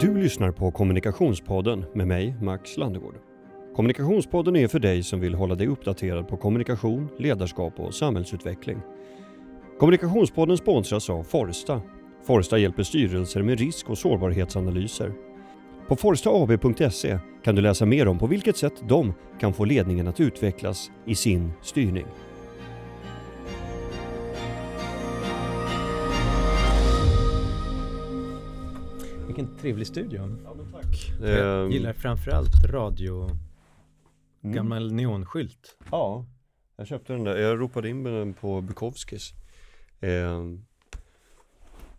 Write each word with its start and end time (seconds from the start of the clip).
Du 0.00 0.16
lyssnar 0.16 0.52
på 0.52 0.70
Kommunikationspodden 0.70 1.84
med 1.94 2.06
mig, 2.06 2.36
Max 2.42 2.76
Landegård. 2.76 3.14
Kommunikationspodden 3.76 4.56
är 4.56 4.68
för 4.68 4.78
dig 4.78 5.02
som 5.02 5.20
vill 5.20 5.34
hålla 5.34 5.54
dig 5.54 5.66
uppdaterad 5.66 6.28
på 6.28 6.36
kommunikation, 6.36 7.08
ledarskap 7.18 7.80
och 7.80 7.94
samhällsutveckling. 7.94 8.78
Kommunikationspodden 9.78 10.56
sponsras 10.56 11.10
av 11.10 11.22
Forsta. 11.22 11.82
Forsta 12.26 12.58
hjälper 12.58 12.82
styrelser 12.82 13.42
med 13.42 13.58
risk 13.58 13.90
och 13.90 13.98
sårbarhetsanalyser. 13.98 15.12
På 15.88 15.96
forstaab.se 15.96 17.18
kan 17.44 17.54
du 17.54 17.62
läsa 17.62 17.86
mer 17.86 18.08
om 18.08 18.18
på 18.18 18.26
vilket 18.26 18.56
sätt 18.56 18.88
de 18.88 19.14
kan 19.40 19.52
få 19.52 19.64
ledningen 19.64 20.08
att 20.08 20.20
utvecklas 20.20 20.90
i 21.06 21.14
sin 21.14 21.52
styrning. 21.62 22.06
Vilken 29.36 29.56
trevlig 29.56 29.86
studio. 29.86 30.38
Ja, 30.44 30.54
men 30.54 30.72
tack. 30.72 31.12
Jag 31.20 31.64
Ehm, 31.64 31.70
gillar 31.70 31.92
framförallt 31.92 32.64
radio, 32.64 33.30
mm. 34.42 34.54
gammal 34.56 34.92
neonskylt. 34.92 35.76
Ja, 35.90 36.26
jag 36.76 36.86
köpte 36.86 37.12
den 37.12 37.24
där. 37.24 37.36
Jag 37.36 37.60
ropade 37.60 37.88
in 37.88 38.02
den 38.02 38.34
på 38.34 38.60
Bukowskis. 38.60 39.32
Ehm, 40.00 40.64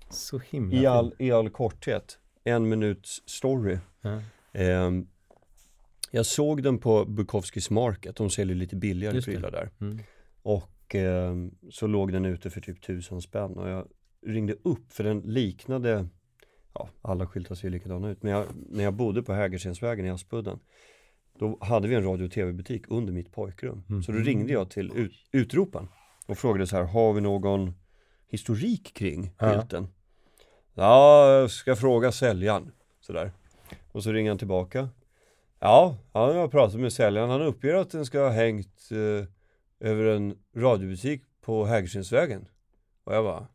Så 0.09 0.39
himla 0.39 0.77
I 0.81 0.85
all. 0.85 1.13
I 1.19 1.31
all 1.31 1.49
korthet, 1.49 2.19
en 2.43 2.69
minuts 2.69 3.21
story. 3.25 3.77
Ja. 4.01 4.21
Ehm, 4.53 5.07
jag 6.11 6.25
såg 6.25 6.63
den 6.63 6.77
på 6.77 7.05
Bukowskis 7.05 7.69
Market, 7.69 8.15
de 8.15 8.29
säljer 8.29 8.55
lite 8.55 8.75
billigare 8.75 9.21
prylar 9.21 9.51
där. 9.51 9.69
Mm. 9.81 9.99
Och 10.41 10.95
ehm, 10.95 11.51
så 11.71 11.87
låg 11.87 12.11
den 12.11 12.25
ute 12.25 12.49
för 12.49 12.61
typ 12.61 12.81
tusen 12.81 13.21
spänn 13.21 13.51
och 13.57 13.69
jag 13.69 13.87
ringde 14.25 14.53
upp 14.63 14.91
för 14.93 15.03
den 15.03 15.19
liknade, 15.19 16.07
ja 16.77 16.89
alla 17.01 17.27
skyltar 17.27 17.55
ser 17.55 17.63
ju 17.63 17.69
likadana 17.69 18.09
ut, 18.09 18.23
men 18.23 18.31
jag, 18.31 18.45
när 18.69 18.83
jag 18.83 18.93
bodde 18.93 19.23
på 19.23 19.33
Hägerstensvägen 19.33 20.05
i 20.05 20.09
Aspudden 20.09 20.59
då 21.39 21.57
hade 21.61 21.87
vi 21.87 21.95
en 21.95 22.03
radio 22.03 22.25
och 22.25 22.31
tv-butik 22.31 22.83
under 22.87 23.13
mitt 23.13 23.31
pojkrum. 23.31 23.83
Mm. 23.89 24.03
Så 24.03 24.11
då 24.11 24.17
ringde 24.17 24.53
jag 24.53 24.69
till 24.69 24.91
ut, 24.95 25.13
utropan 25.31 25.87
och 26.25 26.37
frågade 26.37 26.67
så 26.67 26.75
här, 26.75 26.83
har 26.83 27.13
vi 27.13 27.21
någon 27.21 27.73
historik 28.27 28.93
kring 28.93 29.31
skylten? 29.37 29.87
Ja, 30.73 31.31
jag 31.31 31.51
ska 31.51 31.75
fråga 31.75 32.11
säljaren. 32.11 32.71
Sådär. 32.99 33.31
Och 33.91 34.03
så 34.03 34.11
ringer 34.11 34.31
han 34.31 34.37
tillbaka. 34.37 34.89
Ja, 35.59 35.97
jag 36.13 36.33
har 36.33 36.47
pratat 36.47 36.79
med 36.79 36.93
säljaren. 36.93 37.29
Han 37.29 37.41
uppger 37.41 37.73
att 37.73 37.91
den 37.91 38.05
ska 38.05 38.19
ha 38.19 38.29
hängt 38.29 38.89
eh, 38.91 39.27
över 39.89 40.05
en 40.05 40.37
radiobutik 40.55 41.21
på 41.41 41.65
Hägerstensvägen. 41.65 42.47
Och 43.03 43.15
jag 43.15 43.23
bara, 43.23 43.47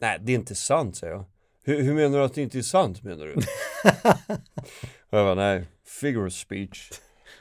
nej 0.00 0.18
det 0.22 0.32
är 0.32 0.36
inte 0.36 0.54
sant 0.54 0.96
säger 0.96 1.12
jag. 1.12 1.24
Hur, 1.68 1.82
hur 1.82 1.94
menar 1.94 2.18
du 2.18 2.24
att 2.24 2.34
det 2.34 2.42
inte 2.42 2.58
är 2.58 2.62
sant 2.62 3.02
menar 3.02 3.24
du? 3.26 3.34
jag 5.10 5.26
bara, 5.26 5.34
nej, 5.34 5.64
figure 6.00 6.26
of 6.26 6.32
speech. 6.32 6.90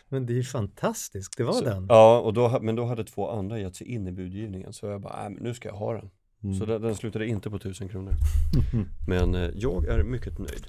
Men 0.09 0.25
det 0.25 0.33
är 0.33 0.35
ju 0.35 0.43
fantastiskt, 0.43 1.37
det 1.37 1.43
var 1.43 1.53
Så, 1.53 1.63
den. 1.63 1.85
Ja, 1.89 2.19
och 2.19 2.33
då, 2.33 2.59
men 2.61 2.75
då 2.75 2.85
hade 2.85 3.03
två 3.03 3.29
andra 3.31 3.59
gett 3.59 3.75
sig 3.75 3.87
in 3.87 4.07
i 4.07 4.11
budgivningen. 4.11 4.73
Så 4.73 4.85
jag 4.85 5.01
bara, 5.01 5.29
nej 5.29 5.37
nu 5.41 5.53
ska 5.53 5.67
jag 5.69 5.75
ha 5.75 5.93
den. 5.93 6.09
Mm. 6.43 6.59
Så 6.59 6.65
den, 6.65 6.81
den 6.81 6.95
slutade 6.95 7.27
inte 7.27 7.49
på 7.49 7.59
tusen 7.59 7.89
kronor. 7.89 8.13
Men 9.07 9.35
eh, 9.35 9.49
jag 9.55 9.85
är 9.87 10.03
mycket 10.03 10.39
nöjd. 10.39 10.67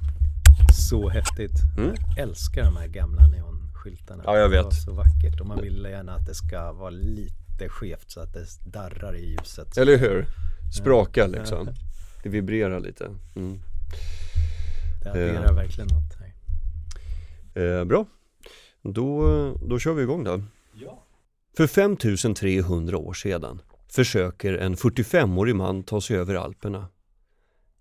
Så 0.89 1.09
häftigt. 1.09 1.59
Mm. 1.79 1.95
Jag 2.17 2.19
älskar 2.19 2.65
de 2.65 2.77
här 2.77 2.87
gamla 2.89 3.27
neonskyltarna. 3.27 4.23
Ja, 4.27 4.37
jag 4.39 4.51
Det 4.51 4.57
vet. 4.57 4.65
var 4.65 4.71
så 4.71 4.93
vackert 4.93 5.41
och 5.41 5.47
man 5.47 5.61
vill 5.61 5.87
gärna 5.91 6.15
att 6.15 6.27
det 6.27 6.35
ska 6.35 6.73
vara 6.73 6.91
lite 6.91 7.69
skevt 7.69 8.11
så 8.11 8.21
att 8.21 8.33
det 8.33 8.47
darrar 8.67 9.17
i 9.17 9.31
ljuset. 9.31 9.77
Eller 9.79 9.99
hur? 9.99 10.27
Sprakar 10.81 11.29
liksom. 11.39 11.69
Det 12.23 12.29
vibrerar 12.29 12.81
lite. 12.81 13.05
Mm. 13.37 13.59
Det 15.03 15.11
adderar 15.11 15.55
verkligen 15.55 15.89
något. 15.89 16.17
Här. 17.55 17.79
Eh, 17.79 17.85
bra. 17.85 18.07
Då, 18.83 19.23
då 19.69 19.79
kör 19.79 19.95
vi 19.95 20.03
igång 20.03 20.25
då. 20.25 20.43
Ja. 20.75 21.05
För 21.57 21.67
5300 21.67 22.99
år 22.99 23.13
sedan 23.13 23.63
försöker 23.89 24.55
en 24.55 24.77
45-årig 24.77 25.57
man 25.57 25.83
ta 25.83 26.01
sig 26.01 26.17
över 26.17 26.35
Alperna. 26.35 26.89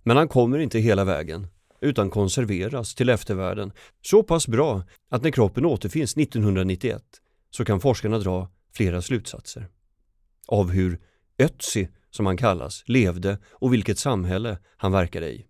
Men 0.03 0.17
han 0.17 0.27
kommer 0.27 0.59
inte 0.59 0.79
hela 0.79 1.03
vägen 1.03 1.47
utan 1.81 2.09
konserveras 2.09 2.95
till 2.95 3.09
eftervärlden 3.09 3.71
så 4.01 4.23
pass 4.23 4.47
bra 4.47 4.83
att 5.09 5.23
när 5.23 5.31
kroppen 5.31 5.65
återfinns 5.65 6.17
1991 6.17 7.03
så 7.49 7.65
kan 7.65 7.79
forskarna 7.79 8.19
dra 8.19 8.49
flera 8.73 9.01
slutsatser. 9.01 9.67
Av 10.47 10.71
hur 10.71 10.99
Ötzi, 11.37 11.89
som 12.17 12.25
han 12.25 12.37
kallas, 12.37 12.83
levde 12.85 13.37
och 13.51 13.73
vilket 13.73 13.99
samhälle 13.99 14.57
han 14.77 14.91
verkade 14.91 15.29
i. 15.29 15.45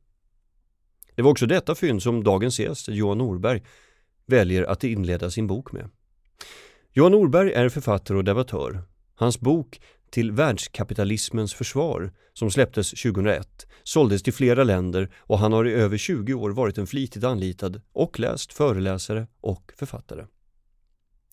Det 1.16 1.22
var 1.22 1.32
också 1.32 1.46
detta 1.46 1.76
fynd 1.76 2.04
som 2.04 2.24
dagens 2.24 2.60
gäst, 2.60 2.88
Johan 2.88 3.18
Norberg, 3.18 3.64
väljer 4.26 4.64
att 4.64 4.84
inleda 4.84 5.32
sin 5.32 5.48
bok 5.48 5.72
med. 5.72 5.90
Johan 6.94 7.12
Norberg 7.12 7.54
är 7.54 7.70
författare 7.70 8.18
och 8.18 8.24
debattör. 8.24 8.84
Hans 9.16 9.40
bok 9.40 9.82
Till 10.10 10.32
världskapitalismens 10.32 11.54
försvar, 11.54 12.14
som 12.34 12.52
släpptes 12.52 12.90
2001, 12.90 13.68
såldes 13.84 14.24
till 14.24 14.34
flera 14.34 14.64
länder 14.64 15.12
och 15.18 15.40
han 15.40 15.54
har 15.54 15.68
i 15.68 15.74
över 15.74 15.98
20 15.98 16.34
år 16.34 16.50
varit 16.50 16.78
en 16.78 16.88
flitigt 16.88 17.24
anlitad 17.24 17.82
och 17.94 18.20
läst 18.20 18.54
föreläsare 18.54 19.28
och 19.42 19.74
författare. 19.78 20.26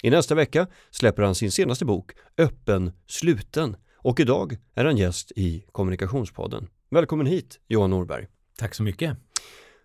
I 0.03 0.11
nästa 0.11 0.35
vecka 0.35 0.67
släpper 0.91 1.23
han 1.23 1.35
sin 1.35 1.53
senaste 1.53 1.85
bok 1.85 2.13
Öppen 2.39 2.93
sluten 3.07 3.77
och 4.05 4.21
idag 4.21 4.57
är 4.75 4.85
han 4.85 4.97
gäst 4.97 5.33
i 5.37 5.65
Kommunikationspodden. 5.73 6.69
Välkommen 6.91 7.27
hit 7.27 7.61
Johan 7.69 7.91
Norberg. 7.91 8.27
Tack 8.59 8.75
så 8.75 8.83
mycket. 8.83 9.17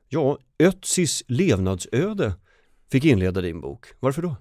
Ja, 0.07 0.37
Ötzis 0.59 1.23
levnadsöde 1.27 2.33
fick 2.91 3.05
inleda 3.05 3.41
din 3.41 3.61
bok. 3.61 3.85
Varför 3.99 4.21
då? 4.21 4.35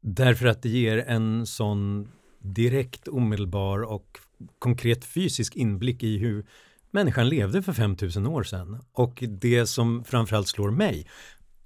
Därför 0.00 0.46
att 0.46 0.62
det 0.62 0.68
ger 0.68 0.98
en 0.98 1.46
sån 1.46 2.08
direkt, 2.38 3.08
omedelbar 3.08 3.82
och 3.82 4.18
konkret 4.58 5.04
fysisk 5.04 5.56
inblick 5.56 6.02
i 6.02 6.18
hur 6.18 6.46
människan 6.90 7.28
levde 7.28 7.62
för 7.62 7.72
5000 7.72 8.26
år 8.26 8.42
sedan. 8.42 8.80
Och 8.92 9.24
det 9.28 9.66
som 9.66 10.04
framförallt 10.04 10.48
slår 10.48 10.70
mig 10.70 11.06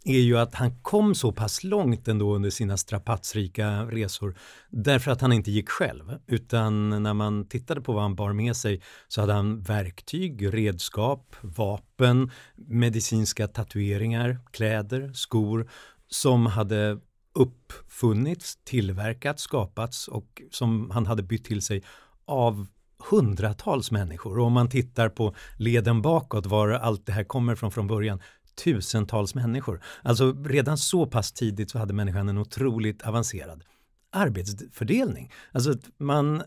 är 0.04 0.18
ju 0.18 0.38
att 0.38 0.54
han 0.54 0.82
kom 0.82 1.14
så 1.14 1.32
pass 1.32 1.64
långt 1.64 2.08
ändå 2.08 2.34
under 2.34 2.50
sina 2.50 2.76
strapatsrika 2.76 3.84
resor 3.84 4.34
därför 4.70 5.10
att 5.10 5.20
han 5.20 5.32
inte 5.32 5.50
gick 5.50 5.68
själv 5.68 6.18
utan 6.26 7.02
när 7.02 7.14
man 7.14 7.48
tittade 7.48 7.80
på 7.80 7.92
vad 7.92 8.02
han 8.02 8.14
bar 8.14 8.32
med 8.32 8.56
sig 8.56 8.82
så 9.08 9.20
hade 9.20 9.32
han 9.32 9.60
verktyg, 9.60 10.54
redskap, 10.54 11.36
vapen, 11.40 12.30
medicinska 12.56 13.48
tatueringar, 13.48 14.38
kläder, 14.50 15.12
skor 15.14 15.70
som 16.08 16.46
hade 16.46 16.98
uppfunnits, 17.34 18.58
tillverkats, 18.64 19.42
skapats 19.42 20.08
och 20.08 20.42
som 20.50 20.90
han 20.90 21.06
hade 21.06 21.22
bytt 21.22 21.44
till 21.44 21.62
sig 21.62 21.82
av 22.24 22.66
hundratals 23.10 23.90
människor. 23.90 24.38
Och 24.38 24.46
om 24.46 24.52
man 24.52 24.68
tittar 24.68 25.08
på 25.08 25.34
leden 25.58 26.02
bakåt, 26.02 26.46
var 26.46 26.68
allt 26.68 27.06
det 27.06 27.12
här 27.12 27.24
kommer 27.24 27.54
från 27.54 27.70
från 27.70 27.86
början, 27.86 28.20
tusentals 28.54 29.34
människor. 29.34 29.82
Alltså 30.02 30.36
redan 30.44 30.78
så 30.78 31.06
pass 31.06 31.32
tidigt 31.32 31.70
så 31.70 31.78
hade 31.78 31.94
människan 31.94 32.28
en 32.28 32.38
otroligt 32.38 33.02
avancerad 33.02 33.64
arbetsfördelning. 34.12 35.32
Alltså 35.52 35.70
att 35.70 35.90
man 35.98 36.42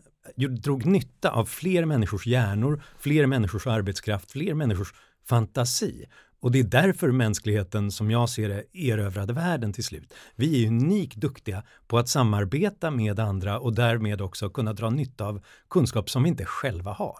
drog 0.62 0.86
nytta 0.86 1.30
av 1.30 1.44
fler 1.44 1.84
människors 1.84 2.26
hjärnor, 2.26 2.82
fler 2.98 3.26
människors 3.26 3.66
arbetskraft, 3.66 4.32
fler 4.32 4.54
människors 4.54 4.94
fantasi. 5.28 6.06
Och 6.40 6.52
det 6.52 6.60
är 6.60 6.64
därför 6.64 7.10
mänskligheten, 7.10 7.90
som 7.90 8.10
jag 8.10 8.28
ser 8.28 8.48
det, 8.48 8.64
erövrade 8.72 9.32
världen 9.32 9.72
till 9.72 9.84
slut. 9.84 10.14
Vi 10.34 10.64
är 10.64 10.68
unikt 10.68 11.16
duktiga 11.16 11.62
på 11.86 11.98
att 11.98 12.08
samarbeta 12.08 12.90
med 12.90 13.20
andra 13.20 13.60
och 13.60 13.74
därmed 13.74 14.20
också 14.20 14.50
kunna 14.50 14.72
dra 14.72 14.90
nytta 14.90 15.26
av 15.26 15.44
kunskap 15.70 16.10
som 16.10 16.22
vi 16.22 16.28
inte 16.28 16.44
själva 16.44 16.92
har. 16.92 17.18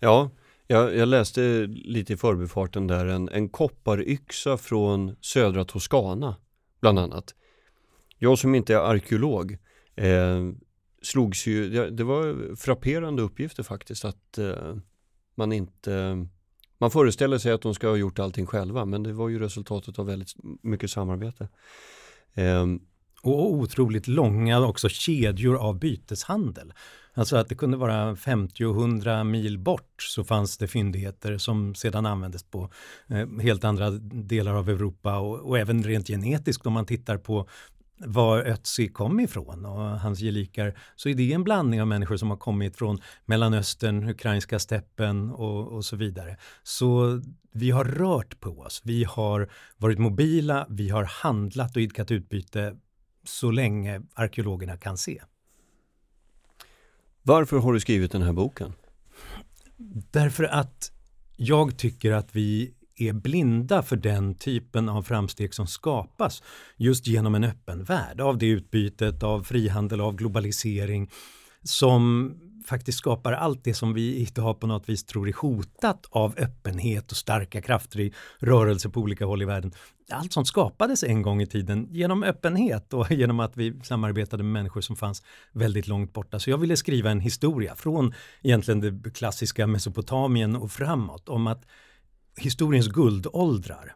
Ja, 0.00 0.30
jag, 0.66 0.96
jag 0.96 1.08
läste 1.08 1.66
lite 1.66 2.12
i 2.12 2.16
förbifarten 2.16 2.86
där 2.86 3.06
en, 3.06 3.28
en 3.28 3.48
kopparyxa 3.48 4.56
från 4.56 5.16
södra 5.20 5.64
Toscana 5.64 6.36
bland 6.80 6.98
annat. 6.98 7.34
Jag 8.18 8.38
som 8.38 8.54
inte 8.54 8.74
är 8.74 8.78
arkeolog 8.78 9.58
eh, 9.96 10.50
slogs 11.02 11.46
ju, 11.46 11.70
det, 11.70 11.90
det 11.90 12.04
var 12.04 12.56
frapperande 12.56 13.22
uppgifter 13.22 13.62
faktiskt 13.62 14.04
att 14.04 14.38
eh, 14.38 14.76
man 15.34 15.52
inte 15.52 16.26
man 16.78 16.90
föreställer 16.90 17.38
sig 17.38 17.52
att 17.52 17.62
de 17.62 17.74
ska 17.74 17.88
ha 17.88 17.96
gjort 17.96 18.18
allting 18.18 18.46
själva 18.46 18.84
men 18.84 19.02
det 19.02 19.12
var 19.12 19.28
ju 19.28 19.38
resultatet 19.38 19.98
av 19.98 20.06
väldigt 20.06 20.32
mycket 20.62 20.90
samarbete. 20.90 21.48
Eh, 22.34 22.66
Och 23.22 23.52
otroligt 23.52 24.08
långa 24.08 24.66
också 24.66 24.88
kedjor 24.88 25.56
av 25.56 25.78
byteshandel. 25.78 26.72
Alltså 27.14 27.36
att 27.36 27.48
det 27.48 27.54
kunde 27.54 27.76
vara 27.76 28.14
50-100 28.14 29.24
mil 29.24 29.58
bort 29.58 30.02
så 30.02 30.24
fanns 30.24 30.58
det 30.58 30.68
fyndigheter 30.68 31.38
som 31.38 31.74
sedan 31.74 32.06
användes 32.06 32.42
på 32.42 32.70
eh, 33.08 33.28
helt 33.40 33.64
andra 33.64 33.90
delar 33.90 34.54
av 34.54 34.68
Europa 34.68 35.18
och, 35.18 35.40
och 35.40 35.58
även 35.58 35.82
rent 35.82 36.06
genetiskt 36.06 36.66
om 36.66 36.72
man 36.72 36.86
tittar 36.86 37.18
på 37.18 37.48
var 37.98 38.38
Ötzi 38.38 38.88
kom 38.88 39.20
ifrån 39.20 39.64
och 39.64 40.00
hans 40.00 40.20
gelikar 40.20 40.78
så 40.96 41.08
är 41.08 41.14
det 41.14 41.32
en 41.32 41.44
blandning 41.44 41.80
av 41.80 41.88
människor 41.88 42.16
som 42.16 42.30
har 42.30 42.36
kommit 42.36 42.76
från 42.76 43.00
Mellanöstern, 43.24 44.08
ukrainska 44.08 44.58
steppen 44.58 45.30
och, 45.30 45.72
och 45.72 45.84
så 45.84 45.96
vidare. 45.96 46.36
Så 46.62 47.20
vi 47.52 47.70
har 47.70 47.84
rört 47.84 48.40
på 48.40 48.50
oss, 48.50 48.80
vi 48.84 49.04
har 49.04 49.50
varit 49.76 49.98
mobila, 49.98 50.66
vi 50.70 50.88
har 50.88 51.04
handlat 51.04 51.76
och 51.76 51.82
idkat 51.82 52.10
utbyte 52.10 52.76
så 53.24 53.50
länge 53.50 54.02
arkeologerna 54.14 54.76
kan 54.76 54.98
se. 54.98 55.22
Varför 57.26 57.58
har 57.58 57.72
du 57.72 57.80
skrivit 57.80 58.12
den 58.12 58.22
här 58.22 58.32
boken? 58.32 58.72
Därför 60.10 60.44
att 60.44 60.92
jag 61.36 61.76
tycker 61.76 62.12
att 62.12 62.36
vi 62.36 62.74
är 62.96 63.12
blinda 63.12 63.82
för 63.82 63.96
den 63.96 64.34
typen 64.34 64.88
av 64.88 65.02
framsteg 65.02 65.54
som 65.54 65.66
skapas 65.66 66.42
just 66.76 67.06
genom 67.06 67.34
en 67.34 67.44
öppen 67.44 67.84
värld, 67.84 68.20
av 68.20 68.38
det 68.38 68.46
utbytet, 68.46 69.22
av 69.22 69.42
frihandel, 69.42 70.00
av 70.00 70.16
globalisering 70.16 71.10
som 71.62 72.34
faktiskt 72.66 72.98
skapar 72.98 73.32
allt 73.32 73.64
det 73.64 73.74
som 73.74 73.94
vi 73.94 74.16
idag 74.16 74.60
på 74.60 74.66
något 74.66 74.88
vis 74.88 75.04
tror 75.04 75.28
är 75.28 75.32
hotat 75.32 76.06
av 76.10 76.34
öppenhet 76.38 77.10
och 77.10 77.16
starka 77.16 77.60
krafter 77.60 78.00
i 78.00 78.12
rörelse 78.38 78.88
på 78.88 79.00
olika 79.00 79.24
håll 79.24 79.42
i 79.42 79.44
världen. 79.44 79.72
Allt 80.10 80.32
sånt 80.32 80.48
skapades 80.48 81.04
en 81.04 81.22
gång 81.22 81.42
i 81.42 81.46
tiden 81.46 81.88
genom 81.90 82.22
öppenhet 82.22 82.94
och 82.94 83.10
genom 83.10 83.40
att 83.40 83.56
vi 83.56 83.80
samarbetade 83.82 84.42
med 84.42 84.52
människor 84.52 84.80
som 84.80 84.96
fanns 84.96 85.22
väldigt 85.52 85.88
långt 85.88 86.12
borta. 86.12 86.38
Så 86.38 86.50
jag 86.50 86.58
ville 86.58 86.76
skriva 86.76 87.10
en 87.10 87.20
historia 87.20 87.74
från 87.74 88.14
egentligen 88.42 88.80
det 88.80 89.10
klassiska 89.10 89.66
Mesopotamien 89.66 90.56
och 90.56 90.72
framåt 90.72 91.28
om 91.28 91.46
att 91.46 91.64
historiens 92.36 92.88
guldåldrar. 92.88 93.94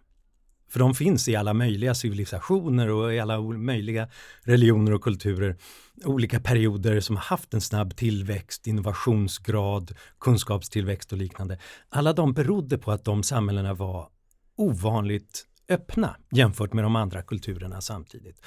För 0.68 0.78
de 0.78 0.94
finns 0.94 1.28
i 1.28 1.36
alla 1.36 1.54
möjliga 1.54 1.94
civilisationer 1.94 2.88
och 2.88 3.14
i 3.14 3.20
alla 3.20 3.40
möjliga 3.40 4.08
religioner 4.42 4.94
och 4.94 5.02
kulturer. 5.02 5.56
Olika 6.04 6.40
perioder 6.40 7.00
som 7.00 7.16
har 7.16 7.22
haft 7.22 7.54
en 7.54 7.60
snabb 7.60 7.96
tillväxt, 7.96 8.66
innovationsgrad, 8.66 9.94
kunskapstillväxt 10.20 11.12
och 11.12 11.18
liknande. 11.18 11.58
Alla 11.88 12.12
de 12.12 12.32
berodde 12.32 12.78
på 12.78 12.92
att 12.92 13.04
de 13.04 13.22
samhällena 13.22 13.74
var 13.74 14.08
ovanligt 14.56 15.46
öppna 15.68 16.16
jämfört 16.30 16.72
med 16.72 16.84
de 16.84 16.96
andra 16.96 17.22
kulturerna 17.22 17.80
samtidigt. 17.80 18.40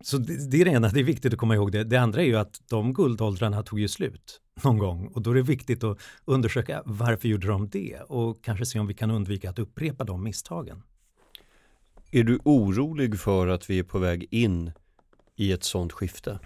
Så 0.00 0.18
det, 0.18 0.50
det 0.50 0.60
är 0.60 0.64
det 0.64 0.70
ena, 0.70 0.88
det 0.88 1.00
är 1.00 1.04
viktigt 1.04 1.32
att 1.32 1.38
komma 1.38 1.54
ihåg 1.54 1.72
det. 1.72 1.84
Det 1.84 1.96
andra 1.96 2.22
är 2.22 2.26
ju 2.26 2.36
att 2.36 2.60
de 2.68 2.92
guldåldrarna 2.94 3.62
tog 3.62 3.80
ju 3.80 3.88
slut 3.88 4.40
någon 4.64 4.78
gång 4.78 5.06
och 5.06 5.22
då 5.22 5.30
är 5.30 5.34
det 5.34 5.42
viktigt 5.42 5.84
att 5.84 5.98
undersöka 6.24 6.82
varför 6.84 7.28
gjorde 7.28 7.46
de 7.46 7.68
det 7.68 8.00
och 8.00 8.44
kanske 8.44 8.66
se 8.66 8.78
om 8.78 8.86
vi 8.86 8.94
kan 8.94 9.10
undvika 9.10 9.50
att 9.50 9.58
upprepa 9.58 10.04
de 10.04 10.22
misstagen. 10.22 10.82
Är 12.10 12.22
du 12.22 12.38
orolig 12.44 13.20
för 13.20 13.48
att 13.48 13.70
vi 13.70 13.78
är 13.78 13.82
på 13.82 13.98
väg 13.98 14.28
in 14.30 14.72
i 15.36 15.52
ett 15.52 15.64
sådant 15.64 15.92
skifte? 15.92 16.38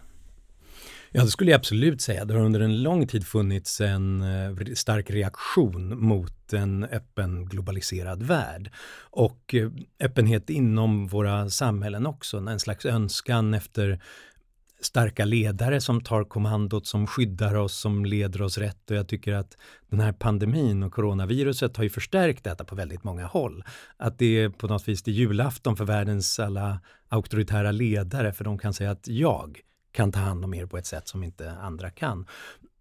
Ja, 1.12 1.24
det 1.24 1.30
skulle 1.30 1.50
jag 1.50 1.58
absolut 1.58 2.00
säga. 2.00 2.24
Det 2.24 2.34
har 2.34 2.40
under 2.40 2.60
en 2.60 2.82
lång 2.82 3.06
tid 3.06 3.26
funnits 3.26 3.80
en 3.80 4.22
eh, 4.22 4.74
stark 4.74 5.10
reaktion 5.10 6.02
mot 6.02 6.52
en 6.52 6.84
öppen 6.84 7.44
globaliserad 7.44 8.22
värld. 8.22 8.70
Och 9.10 9.54
eh, 9.54 9.70
öppenhet 10.00 10.50
inom 10.50 11.06
våra 11.06 11.50
samhällen 11.50 12.06
också, 12.06 12.36
en 12.36 12.60
slags 12.60 12.86
önskan 12.86 13.54
efter 13.54 14.00
starka 14.80 15.24
ledare 15.24 15.80
som 15.80 16.00
tar 16.00 16.24
kommandot, 16.24 16.86
som 16.86 17.06
skyddar 17.06 17.54
oss, 17.54 17.80
som 17.80 18.04
leder 18.04 18.42
oss 18.42 18.58
rätt. 18.58 18.90
Och 18.90 18.96
jag 18.96 19.08
tycker 19.08 19.32
att 19.32 19.56
den 19.90 20.00
här 20.00 20.12
pandemin 20.12 20.82
och 20.82 20.92
coronaviruset 20.92 21.76
har 21.76 21.84
ju 21.84 21.90
förstärkt 21.90 22.44
detta 22.44 22.64
på 22.64 22.74
väldigt 22.74 23.04
många 23.04 23.26
håll. 23.26 23.64
Att 23.96 24.18
det 24.18 24.26
är 24.26 24.48
på 24.48 24.66
något 24.66 24.88
vis 24.88 25.02
det 25.02 25.10
julafton 25.10 25.76
för 25.76 25.84
världens 25.84 26.38
alla 26.38 26.80
auktoritära 27.08 27.70
ledare, 27.70 28.32
för 28.32 28.44
de 28.44 28.58
kan 28.58 28.74
säga 28.74 28.90
att 28.90 29.08
jag 29.08 29.60
kan 29.92 30.12
ta 30.12 30.18
hand 30.18 30.44
om 30.44 30.54
er 30.54 30.66
på 30.66 30.78
ett 30.78 30.86
sätt 30.86 31.08
som 31.08 31.24
inte 31.24 31.52
andra 31.52 31.90
kan. 31.90 32.26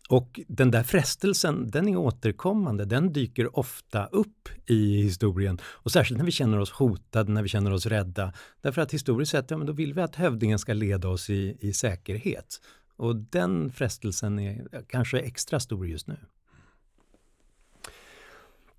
Och 0.09 0.39
den 0.47 0.71
där 0.71 0.83
frestelsen, 0.83 1.69
den 1.69 1.87
är 1.87 1.97
återkommande, 1.97 2.85
den 2.85 3.13
dyker 3.13 3.59
ofta 3.59 4.05
upp 4.05 4.49
i 4.65 5.01
historien. 5.01 5.59
Och 5.63 5.91
särskilt 5.91 6.17
när 6.17 6.25
vi 6.25 6.31
känner 6.31 6.59
oss 6.59 6.71
hotade, 6.71 7.31
när 7.31 7.43
vi 7.43 7.49
känner 7.49 7.73
oss 7.73 7.85
rädda. 7.85 8.33
Därför 8.61 8.81
att 8.81 8.93
historiskt 8.93 9.31
sett, 9.31 9.51
ja, 9.51 9.57
men 9.57 9.67
då 9.67 9.73
vill 9.73 9.93
vi 9.93 10.01
att 10.01 10.15
hövdingen 10.15 10.59
ska 10.59 10.73
leda 10.73 11.07
oss 11.07 11.29
i, 11.29 11.57
i 11.59 11.73
säkerhet. 11.73 12.61
Och 12.95 13.15
den 13.15 13.71
frestelsen 13.71 14.39
är 14.39 14.67
kanske 14.87 15.19
extra 15.19 15.59
stor 15.59 15.87
just 15.87 16.07
nu. 16.07 16.17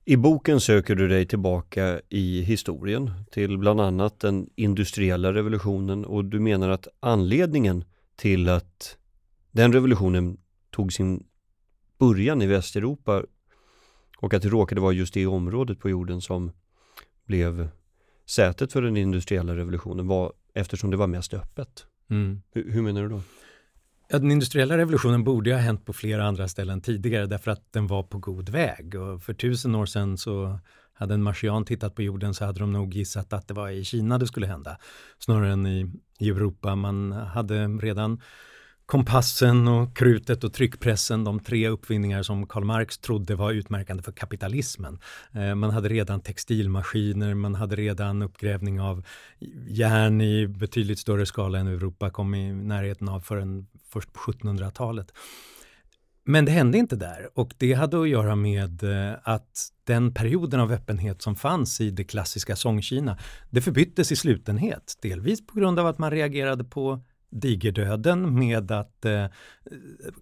I 0.04 0.16
boken 0.16 0.60
söker 0.60 0.94
du 0.94 1.08
dig 1.08 1.26
tillbaka 1.26 2.00
i 2.08 2.42
historien 2.42 3.10
till 3.30 3.58
bland 3.58 3.80
annat 3.80 4.20
den 4.20 4.50
industriella 4.56 5.32
revolutionen 5.32 6.04
och 6.04 6.24
du 6.24 6.40
menar 6.40 6.68
att 6.68 6.88
anledningen 7.00 7.84
till 8.16 8.48
att 8.48 8.96
den 9.50 9.72
revolutionen 9.72 10.38
tog 10.70 10.92
sin 10.92 11.26
början 11.98 12.42
i 12.42 12.46
Västeuropa 12.46 13.22
och 14.16 14.34
att 14.34 14.42
det 14.42 14.48
råkade 14.48 14.80
vara 14.80 14.92
just 14.92 15.14
det 15.14 15.26
området 15.26 15.78
på 15.78 15.90
jorden 15.90 16.20
som 16.20 16.52
blev 17.26 17.68
sätet 18.26 18.72
för 18.72 18.82
den 18.82 18.96
industriella 18.96 19.56
revolutionen 19.56 20.06
var 20.06 20.32
eftersom 20.54 20.90
det 20.90 20.96
var 20.96 21.06
mest 21.06 21.34
öppet. 21.34 21.86
Mm. 22.10 22.42
Hur, 22.52 22.72
hur, 22.72 22.82
menar 22.82 23.02
du 23.02 23.08
då? 23.08 23.20
Ja, 24.08 24.18
den 24.18 24.30
industriella 24.30 24.78
revolutionen 24.78 25.24
borde 25.24 25.52
ha 25.52 25.60
hänt 25.60 25.86
på 25.86 25.92
flera 25.92 26.24
andra 26.24 26.48
ställen 26.48 26.80
tidigare 26.80 27.26
därför 27.26 27.50
att 27.50 27.72
den 27.72 27.86
var 27.86 28.02
på 28.02 28.18
god 28.18 28.48
väg. 28.48 28.94
Och 28.94 29.22
för 29.22 29.34
tusen 29.34 29.74
år 29.74 29.86
sedan 29.86 30.18
så 30.18 30.58
hade 30.92 31.14
en 31.14 31.22
marsian 31.22 31.64
tittat 31.64 31.94
på 31.94 32.02
jorden 32.02 32.34
så 32.34 32.44
hade 32.44 32.60
de 32.60 32.72
nog 32.72 32.94
gissat 32.94 33.32
att 33.32 33.48
det 33.48 33.54
var 33.54 33.68
i 33.70 33.84
Kina 33.84 34.18
det 34.18 34.26
skulle 34.26 34.46
hända 34.46 34.76
snarare 35.18 35.52
än 35.52 35.66
i, 35.66 35.92
i 36.18 36.28
Europa. 36.28 36.74
Man 36.74 37.12
hade 37.12 37.68
redan 37.68 38.20
kompassen 38.90 39.68
och 39.68 39.96
krutet 39.96 40.44
och 40.44 40.52
tryckpressen, 40.52 41.24
de 41.24 41.40
tre 41.40 41.68
uppfinningar 41.68 42.22
som 42.22 42.46
Karl 42.46 42.64
Marx 42.64 42.98
trodde 42.98 43.34
var 43.34 43.52
utmärkande 43.52 44.02
för 44.02 44.12
kapitalismen. 44.12 44.98
Eh, 45.32 45.54
man 45.54 45.70
hade 45.70 45.88
redan 45.88 46.20
textilmaskiner, 46.20 47.34
man 47.34 47.54
hade 47.54 47.76
redan 47.76 48.22
uppgrävning 48.22 48.80
av 48.80 49.06
järn 49.68 50.20
i 50.20 50.46
betydligt 50.48 50.98
större 50.98 51.26
skala 51.26 51.58
än 51.58 51.66
Europa 51.66 52.10
kom 52.10 52.34
i 52.34 52.52
närheten 52.52 53.08
av 53.08 53.20
förrän 53.20 53.66
först 53.88 54.12
på 54.12 54.20
1700-talet. 54.20 55.12
Men 56.24 56.44
det 56.44 56.52
hände 56.52 56.78
inte 56.78 56.96
där 56.96 57.28
och 57.34 57.54
det 57.58 57.72
hade 57.72 58.00
att 58.00 58.08
göra 58.08 58.36
med 58.36 58.82
eh, 58.82 59.18
att 59.22 59.68
den 59.84 60.14
perioden 60.14 60.60
av 60.60 60.72
öppenhet 60.72 61.22
som 61.22 61.36
fanns 61.36 61.80
i 61.80 61.90
det 61.90 62.04
klassiska 62.04 62.56
Songkina, 62.56 63.18
det 63.50 63.60
förbyttes 63.60 64.12
i 64.12 64.16
slutenhet. 64.16 64.98
Delvis 65.02 65.46
på 65.46 65.54
grund 65.54 65.78
av 65.78 65.86
att 65.86 65.98
man 65.98 66.10
reagerade 66.10 66.64
på 66.64 67.00
digerdöden 67.30 68.38
med 68.38 68.70
att 68.70 69.04
eh, 69.04 69.26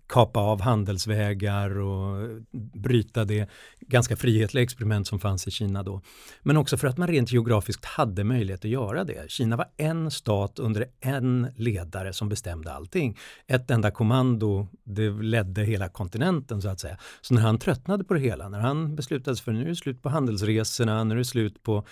kapa 0.07 0.41
av 0.41 0.61
handelsvägar 0.61 1.79
och 1.79 2.41
bryta 2.75 3.25
det 3.25 3.49
ganska 3.81 4.17
frihetliga 4.17 4.63
experiment 4.63 5.07
som 5.07 5.21
fanns 5.21 5.49
i 5.49 5.51
Kina 5.51 5.83
då. 5.83 6.01
Men 6.43 6.57
också 6.57 6.77
för 6.77 6.89
att 6.89 6.99
man 6.99 7.09
rent 7.09 7.33
geografiskt 7.33 7.85
hade 7.85 8.25
möjlighet 8.25 8.65
att 8.65 8.71
göra 8.71 9.05
det. 9.05 9.31
Kina 9.31 9.57
var 9.57 9.67
en 9.77 10.11
stat 10.11 10.59
under 10.59 10.87
en 11.01 11.47
ledare 11.57 12.13
som 12.13 12.29
bestämde 12.29 12.73
allting. 12.73 13.19
Ett 13.47 13.71
enda 13.71 13.91
kommando, 13.91 14.69
det 14.85 15.11
ledde 15.11 15.63
hela 15.63 15.89
kontinenten 15.89 16.63
så 16.63 16.69
att 16.69 16.81
säga. 16.81 16.99
Så 17.21 17.35
när 17.35 17.43
han 17.43 17.59
tröttnade 17.59 18.05
på 18.05 18.15
det 18.15 18.21
hela, 18.21 18.49
när 18.49 18.61
han 18.61 18.97
beslutade 18.97 19.37
sig 19.37 19.45
för 19.45 19.53
nu 19.53 19.63
är 19.63 19.69
det 19.69 19.77
slut 19.77 20.03
på 20.03 20.09
handelsresorna, 20.09 21.05
nu 21.05 21.15
är 21.15 21.19
det 21.19 21.25
slut 21.25 21.63
på 21.63 21.85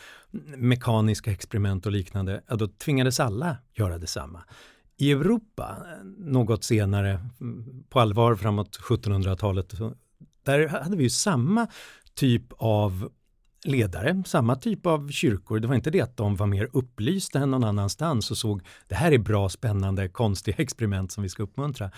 mekaniska 0.56 1.30
experiment 1.30 1.86
och 1.86 1.92
liknande, 1.92 2.40
ja, 2.46 2.56
då 2.56 2.68
tvingades 2.68 3.20
alla 3.20 3.56
göra 3.74 3.98
detsamma. 3.98 4.42
I 4.98 5.10
Europa, 5.10 5.76
något 6.18 6.64
senare, 6.64 7.20
mm, 7.40 7.84
på 7.88 8.00
allvar 8.00 8.36
framåt 8.36 8.78
1700-talet, 8.78 9.74
där 10.42 10.68
hade 10.68 10.96
vi 10.96 11.02
ju 11.02 11.10
samma 11.10 11.66
typ 12.14 12.42
av 12.58 13.10
ledare, 13.64 14.22
samma 14.26 14.56
typ 14.56 14.86
av 14.86 15.10
kyrkor. 15.10 15.58
Det 15.58 15.68
var 15.68 15.74
inte 15.74 15.90
det 15.90 16.00
att 16.00 16.16
de 16.16 16.36
var 16.36 16.46
mer 16.46 16.68
upplysta 16.72 17.38
än 17.38 17.50
någon 17.50 17.64
annanstans 17.64 18.30
och 18.30 18.36
såg 18.36 18.62
det 18.88 18.94
här 18.94 19.12
är 19.12 19.18
bra, 19.18 19.48
spännande, 19.48 20.08
konstiga 20.08 20.56
experiment 20.62 21.12
som 21.12 21.22
vi 21.22 21.28
ska 21.28 21.42
uppmuntra. 21.42 21.90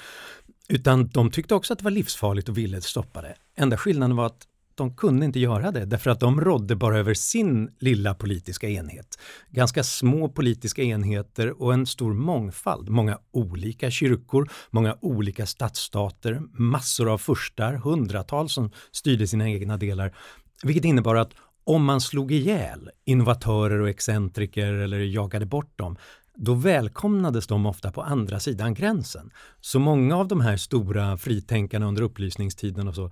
Utan 0.68 1.08
de 1.08 1.30
tyckte 1.30 1.54
också 1.54 1.72
att 1.72 1.78
det 1.78 1.84
var 1.84 1.90
livsfarligt 1.90 2.48
och 2.48 2.58
ville 2.58 2.80
stoppa 2.80 3.22
det. 3.22 3.34
Enda 3.56 3.76
skillnaden 3.76 4.16
var 4.16 4.26
att 4.26 4.46
de 4.78 4.96
kunde 4.96 5.26
inte 5.26 5.40
göra 5.40 5.70
det 5.70 5.84
därför 5.84 6.10
att 6.10 6.20
de 6.20 6.40
rådde 6.40 6.76
bara 6.76 6.98
över 6.98 7.14
sin 7.14 7.70
lilla 7.78 8.14
politiska 8.14 8.68
enhet. 8.68 9.18
Ganska 9.50 9.82
små 9.82 10.28
politiska 10.28 10.82
enheter 10.82 11.62
och 11.62 11.74
en 11.74 11.86
stor 11.86 12.14
mångfald. 12.14 12.88
Många 12.88 13.18
olika 13.32 13.90
kyrkor, 13.90 14.50
många 14.70 14.96
olika 15.00 15.46
stadsstater, 15.46 16.40
massor 16.52 17.12
av 17.12 17.18
furstar, 17.18 17.74
hundratals 17.74 18.52
som 18.52 18.70
styrde 18.92 19.26
sina 19.26 19.50
egna 19.50 19.76
delar. 19.76 20.14
Vilket 20.62 20.84
innebar 20.84 21.14
att 21.14 21.32
om 21.64 21.84
man 21.84 22.00
slog 22.00 22.32
ihjäl 22.32 22.90
innovatörer 23.04 23.80
och 23.80 23.88
excentriker 23.88 24.72
eller 24.72 24.98
jagade 24.98 25.46
bort 25.46 25.78
dem, 25.78 25.96
då 26.34 26.54
välkomnades 26.54 27.46
de 27.46 27.66
ofta 27.66 27.92
på 27.92 28.02
andra 28.02 28.40
sidan 28.40 28.74
gränsen. 28.74 29.30
Så 29.60 29.78
många 29.78 30.16
av 30.16 30.28
de 30.28 30.40
här 30.40 30.56
stora 30.56 31.16
fritänkarna 31.16 31.86
under 31.86 32.02
upplysningstiden 32.02 32.88
och 32.88 32.94
så, 32.94 33.10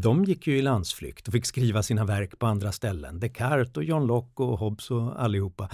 de 0.00 0.24
gick 0.24 0.46
ju 0.46 0.58
i 0.58 0.62
landsflykt 0.62 1.26
och 1.28 1.32
fick 1.32 1.46
skriva 1.46 1.82
sina 1.82 2.04
verk 2.04 2.38
på 2.38 2.46
andra 2.46 2.72
ställen. 2.72 3.20
Descartes 3.20 3.76
och 3.76 3.84
John 3.84 4.06
Locke 4.06 4.42
och 4.42 4.58
Hobbes 4.58 4.90
och 4.90 5.22
allihopa. 5.22 5.68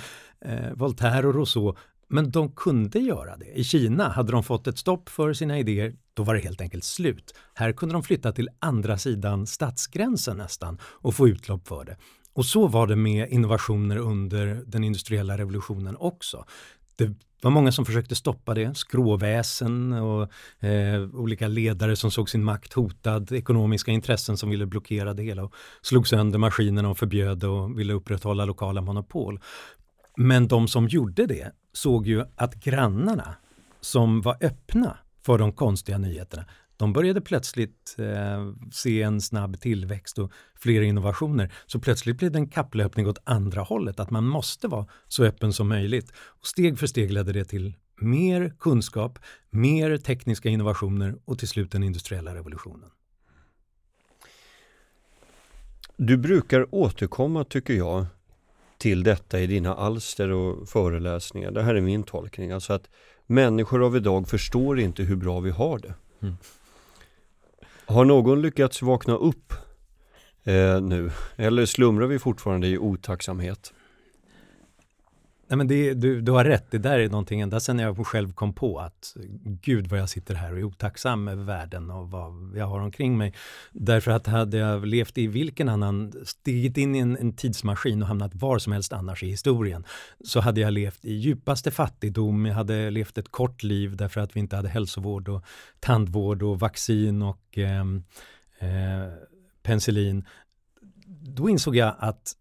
Eh, 0.44 0.72
Voltaire 0.74 1.26
och 1.26 1.34
Rousseau 1.34 1.76
Men 2.08 2.30
de 2.30 2.52
kunde 2.52 2.98
göra 2.98 3.36
det. 3.36 3.58
I 3.58 3.64
Kina 3.64 4.08
hade 4.08 4.32
de 4.32 4.44
fått 4.44 4.66
ett 4.66 4.78
stopp 4.78 5.08
för 5.08 5.32
sina 5.32 5.58
idéer, 5.58 5.94
då 6.14 6.22
var 6.22 6.34
det 6.34 6.40
helt 6.40 6.60
enkelt 6.60 6.84
slut. 6.84 7.34
Här 7.54 7.72
kunde 7.72 7.92
de 7.92 8.02
flytta 8.02 8.32
till 8.32 8.48
andra 8.58 8.98
sidan 8.98 9.46
stadsgränsen 9.46 10.36
nästan 10.36 10.78
och 10.82 11.14
få 11.14 11.28
utlopp 11.28 11.68
för 11.68 11.84
det. 11.84 11.96
Och 12.32 12.46
så 12.46 12.66
var 12.66 12.86
det 12.86 12.96
med 12.96 13.28
innovationer 13.30 13.96
under 13.96 14.62
den 14.66 14.84
industriella 14.84 15.38
revolutionen 15.38 15.96
också. 15.96 16.44
Det 17.04 17.45
var 17.47 17.50
många 17.50 17.73
som 17.73 17.85
försökte 17.85 18.14
stoppa 18.14 18.54
det, 18.54 18.76
skråväsen 18.76 19.92
och 19.92 20.23
eh, 20.64 21.02
olika 21.14 21.49
ledare 21.49 21.97
som 21.97 22.11
såg 22.11 22.30
sin 22.30 22.45
makt 22.45 22.73
hotad, 22.73 23.33
ekonomiska 23.33 23.90
intressen 23.90 24.37
som 24.37 24.50
ville 24.50 24.66
blockera 24.66 25.14
det 25.14 25.23
hela 25.23 25.45
och 25.45 25.54
slog 25.83 26.09
sönder 26.09 26.38
maskinerna 26.38 26.88
och 26.88 26.99
förbjöd 26.99 27.45
och 27.45 27.78
ville 27.78 27.92
upprätthålla 27.92 28.45
lokala 28.45 28.80
monopol. 28.80 29.40
Men 30.16 30.49
de 30.49 30.69
som 30.69 30.88
gjorde 30.88 31.26
det 31.26 31.52
såg 31.73 32.07
ju 32.07 32.25
att 32.37 32.54
grannarna 32.54 33.35
som 33.80 34.21
var 34.21 34.37
öppna 34.40 34.97
för 35.26 35.38
de 35.38 35.52
konstiga 35.52 35.99
nyheterna, 35.99 36.45
de 36.80 36.92
började 36.92 37.20
plötsligt 37.20 37.96
eh, 37.99 38.52
se 38.72 39.02
en 39.02 39.20
snabb 39.20 39.60
tillväxt 39.60 40.18
och 40.18 40.32
fler 40.54 40.82
innovationer. 40.82 41.52
Så 41.66 41.80
plötsligt 41.80 42.18
blev 42.18 42.32
det 42.32 42.38
en 42.38 42.49
kapplöpning 42.49 43.06
åt 43.06 43.18
andra 43.25 43.62
hållet, 43.62 44.00
att 44.00 44.10
man 44.10 44.26
måste 44.26 44.68
vara 44.68 44.87
så 45.08 45.25
öppen 45.25 45.52
som 45.52 45.68
möjligt. 45.68 46.12
Och 46.16 46.46
steg 46.46 46.78
för 46.78 46.87
steg 46.87 47.12
ledde 47.12 47.32
det 47.32 47.44
till 47.44 47.75
mer 48.00 48.54
kunskap, 48.58 49.18
mer 49.50 49.96
tekniska 49.96 50.49
innovationer 50.49 51.16
och 51.25 51.38
till 51.38 51.49
slut 51.49 51.72
den 51.72 51.82
industriella 51.82 52.34
revolutionen. 52.34 52.90
Du 55.96 56.16
brukar 56.16 56.75
återkomma, 56.75 57.44
tycker 57.44 57.75
jag, 57.75 58.06
till 58.78 59.02
detta 59.02 59.40
i 59.40 59.46
dina 59.46 59.75
alster 59.75 60.30
och 60.30 60.68
föreläsningar. 60.68 61.50
Det 61.50 61.62
här 61.62 61.75
är 61.75 61.80
min 61.80 62.02
tolkning. 62.02 62.52
Alltså 62.52 62.72
att 62.72 62.90
människor 63.26 63.87
av 63.87 63.96
idag 63.96 64.28
förstår 64.28 64.80
inte 64.80 65.02
hur 65.02 65.16
bra 65.16 65.40
vi 65.40 65.50
har 65.50 65.78
det. 65.78 65.94
Mm. 66.22 66.37
Har 67.90 68.04
någon 68.04 68.42
lyckats 68.42 68.82
vakna 68.82 69.14
upp 69.14 69.52
eh, 70.44 70.80
nu? 70.80 71.11
Eller 71.37 71.66
slumrar 71.66 72.06
vi 72.06 72.18
fortfarande 72.18 72.66
i 72.66 72.78
otacksamhet? 72.78 73.73
Nej, 75.50 75.57
men 75.57 75.69
det, 75.69 75.95
du, 75.95 76.21
du 76.21 76.33
har 76.33 76.45
rätt, 76.45 76.71
det 76.71 76.78
där 76.78 76.99
är 76.99 77.09
någonting 77.09 77.40
ända 77.40 77.61
sedan 77.61 77.78
jag 77.78 78.07
själv 78.07 78.33
kom 78.33 78.52
på 78.52 78.78
att 78.78 79.16
gud 79.45 79.87
vad 79.87 80.00
jag 80.00 80.09
sitter 80.09 80.35
här 80.35 80.52
och 80.52 80.59
är 80.59 80.64
otacksam 80.64 81.28
över 81.28 81.45
världen 81.45 81.90
och 81.90 82.11
vad 82.11 82.52
jag 82.57 82.66
har 82.66 82.80
omkring 82.80 83.19
mig. 83.19 83.35
Därför 83.73 84.11
att 84.11 84.26
hade 84.26 84.57
jag 84.57 84.87
levt 84.87 85.19
i 85.19 85.26
vilken 85.26 85.69
annan, 85.69 86.12
stigit 86.25 86.76
in 86.76 86.95
i 86.95 86.99
en, 86.99 87.16
en 87.16 87.37
tidsmaskin 87.37 88.02
och 88.02 88.09
hamnat 88.09 88.35
var 88.35 88.59
som 88.59 88.73
helst 88.73 88.92
annars 88.92 89.23
i 89.23 89.26
historien, 89.26 89.85
så 90.25 90.40
hade 90.40 90.61
jag 90.61 90.73
levt 90.73 91.04
i 91.04 91.12
djupaste 91.12 91.71
fattigdom, 91.71 92.47
jag 92.47 92.54
hade 92.54 92.90
levt 92.90 93.19
ett 93.19 93.30
kort 93.30 93.62
liv 93.62 93.97
därför 93.97 94.21
att 94.21 94.37
vi 94.37 94.40
inte 94.40 94.57
hade 94.57 94.69
hälsovård 94.69 95.28
och 95.28 95.45
tandvård 95.80 96.42
och 96.42 96.61
vaccin 96.61 97.23
och 97.23 97.59
eh, 97.59 97.80
eh, 98.59 99.12
penicillin. 99.62 100.25
Då 101.23 101.49
insåg 101.49 101.76
jag 101.76 101.95
att 101.99 102.33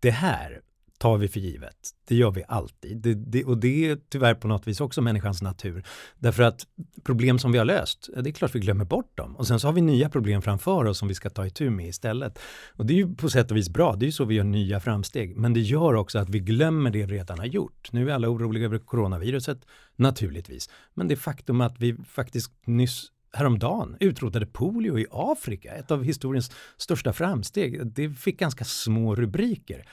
det 0.00 0.10
här 0.10 0.60
tar 0.98 1.18
vi 1.18 1.28
för 1.28 1.40
givet. 1.40 1.76
Det 2.08 2.14
gör 2.14 2.30
vi 2.30 2.44
alltid. 2.48 2.96
Det, 2.96 3.14
det, 3.14 3.44
och 3.44 3.58
det 3.58 3.90
är 3.90 3.98
tyvärr 4.08 4.34
på 4.34 4.48
något 4.48 4.66
vis 4.66 4.80
också 4.80 5.02
människans 5.02 5.42
natur. 5.42 5.84
Därför 6.18 6.42
att 6.42 6.66
problem 7.04 7.38
som 7.38 7.52
vi 7.52 7.58
har 7.58 7.64
löst, 7.64 8.08
det 8.16 8.30
är 8.30 8.32
klart 8.32 8.54
vi 8.54 8.60
glömmer 8.60 8.84
bort 8.84 9.16
dem. 9.16 9.36
Och 9.36 9.46
sen 9.46 9.60
så 9.60 9.68
har 9.68 9.72
vi 9.72 9.80
nya 9.80 10.10
problem 10.10 10.42
framför 10.42 10.84
oss 10.84 10.98
som 10.98 11.08
vi 11.08 11.14
ska 11.14 11.30
ta 11.30 11.46
itu 11.46 11.70
med 11.70 11.88
istället. 11.88 12.38
Och 12.68 12.86
det 12.86 12.92
är 12.92 12.96
ju 12.96 13.14
på 13.14 13.30
sätt 13.30 13.50
och 13.50 13.56
vis 13.56 13.68
bra, 13.68 13.96
det 13.96 14.04
är 14.04 14.06
ju 14.06 14.12
så 14.12 14.24
vi 14.24 14.34
gör 14.34 14.44
nya 14.44 14.80
framsteg. 14.80 15.36
Men 15.36 15.54
det 15.54 15.60
gör 15.60 15.94
också 15.94 16.18
att 16.18 16.28
vi 16.28 16.40
glömmer 16.40 16.90
det 16.90 17.06
vi 17.06 17.14
redan 17.14 17.38
har 17.38 17.46
gjort. 17.46 17.92
Nu 17.92 18.10
är 18.10 18.14
alla 18.14 18.28
oroliga 18.28 18.64
över 18.64 18.78
coronaviruset, 18.78 19.58
naturligtvis. 19.96 20.70
Men 20.94 21.08
det 21.08 21.16
faktum 21.16 21.60
att 21.60 21.78
vi 21.78 21.96
faktiskt 22.08 22.52
nyss 22.66 23.12
häromdagen 23.32 23.96
utrotade 24.00 24.46
polio 24.46 24.98
i 24.98 25.06
Afrika, 25.10 25.74
ett 25.74 25.90
av 25.90 26.04
historiens 26.04 26.50
största 26.76 27.12
framsteg. 27.12 27.86
Det 27.86 28.10
fick 28.10 28.38
ganska 28.38 28.64
små 28.64 29.14
rubriker 29.14 29.84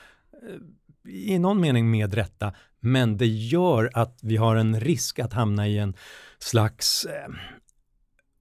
i 1.08 1.38
någon 1.38 1.60
mening 1.60 1.90
med 1.90 2.14
rätta, 2.14 2.52
men 2.80 3.16
det 3.16 3.26
gör 3.26 3.90
att 3.94 4.18
vi 4.22 4.36
har 4.36 4.56
en 4.56 4.80
risk 4.80 5.18
att 5.18 5.32
hamna 5.32 5.68
i 5.68 5.78
en 5.78 5.94
slags 6.38 7.04
eh, 7.04 7.34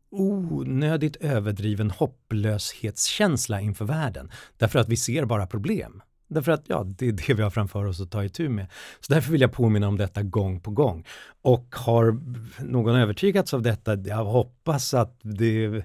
onödigt 0.10 1.16
överdriven 1.16 1.92
hopplöshetskänsla 1.92 3.62
inför 3.62 3.86
världen. 3.86 4.32
Därför 4.58 4.80
att 4.80 4.90
vi 4.90 4.98
ser 4.98 5.26
bara 5.26 5.48
problem. 5.48 6.02
Därför 6.28 6.52
att 6.52 6.64
ja, 6.68 6.84
det 6.84 7.08
är 7.08 7.12
det 7.12 7.34
vi 7.34 7.44
har 7.44 7.50
framför 7.50 7.86
oss 7.86 8.02
att 8.02 8.12
ta 8.12 8.24
itu 8.24 8.50
med. 8.50 8.68
Så 9.00 9.14
därför 9.14 9.32
vill 9.32 9.42
jag 9.42 9.52
påminna 9.52 9.88
om 9.88 9.98
detta 9.98 10.24
gång 10.24 10.62
på 10.62 10.72
gång. 10.72 11.06
Och 11.42 11.76
har 11.76 12.20
någon 12.64 12.96
övertygats 12.96 13.54
av 13.54 13.62
detta, 13.62 13.96
jag 13.96 14.26
hoppas 14.26 14.94
att 14.94 15.20
det 15.22 15.84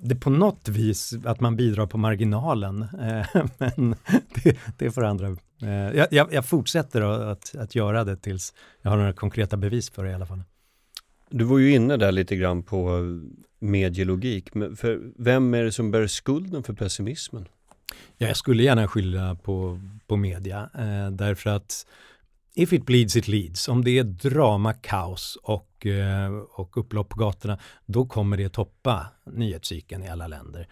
det 0.00 0.16
på 0.16 0.30
något 0.30 0.68
vis 0.68 1.14
att 1.24 1.40
man 1.40 1.56
bidrar 1.56 1.86
på 1.86 1.98
marginalen. 1.98 2.82
Eh, 2.82 3.46
men 3.58 3.94
det, 4.34 4.58
det 4.78 4.90
får 4.90 5.04
andra. 5.04 5.36
Eh, 5.62 6.06
jag, 6.10 6.32
jag, 6.32 6.44
fortsätter 6.44 7.02
att, 7.30 7.56
att 7.56 7.74
göra 7.74 8.04
det 8.04 8.16
tills 8.16 8.54
jag 8.82 8.90
har 8.90 8.98
några 8.98 9.12
konkreta 9.12 9.56
bevis 9.56 9.90
för 9.90 10.04
det 10.04 10.10
i 10.10 10.14
alla 10.14 10.26
fall. 10.26 10.42
Du 11.30 11.44
var 11.44 11.58
ju 11.58 11.74
inne 11.74 11.96
där 11.96 12.12
lite 12.12 12.36
grann 12.36 12.62
på 12.62 13.00
medielogik. 13.58 14.54
Men 14.54 14.76
för 14.76 15.00
vem 15.16 15.54
är 15.54 15.64
det 15.64 15.72
som 15.72 15.90
bär 15.90 16.06
skulden 16.06 16.62
för 16.62 16.72
pessimismen? 16.72 17.48
Ja, 18.16 18.26
jag 18.26 18.36
skulle 18.36 18.62
gärna 18.62 18.88
skylla 18.88 19.34
på, 19.34 19.80
på 20.06 20.16
media 20.16 20.70
eh, 20.74 21.10
därför 21.10 21.50
att 21.50 21.86
if 22.58 22.72
it 22.72 22.86
bleeds 22.86 23.16
it 23.16 23.28
leads. 23.28 23.68
Om 23.68 23.84
det 23.84 23.98
är 23.98 24.04
drama, 24.04 24.72
kaos 24.72 25.38
och, 25.42 25.86
eh, 25.86 26.32
och 26.32 26.76
upplopp 26.76 27.08
på 27.08 27.18
gatorna, 27.18 27.58
då 27.86 28.06
kommer 28.06 28.36
det 28.36 28.48
toppa 28.48 29.06
nyhetscykeln 29.32 30.02
i 30.02 30.08
alla 30.08 30.26
länder. 30.26 30.68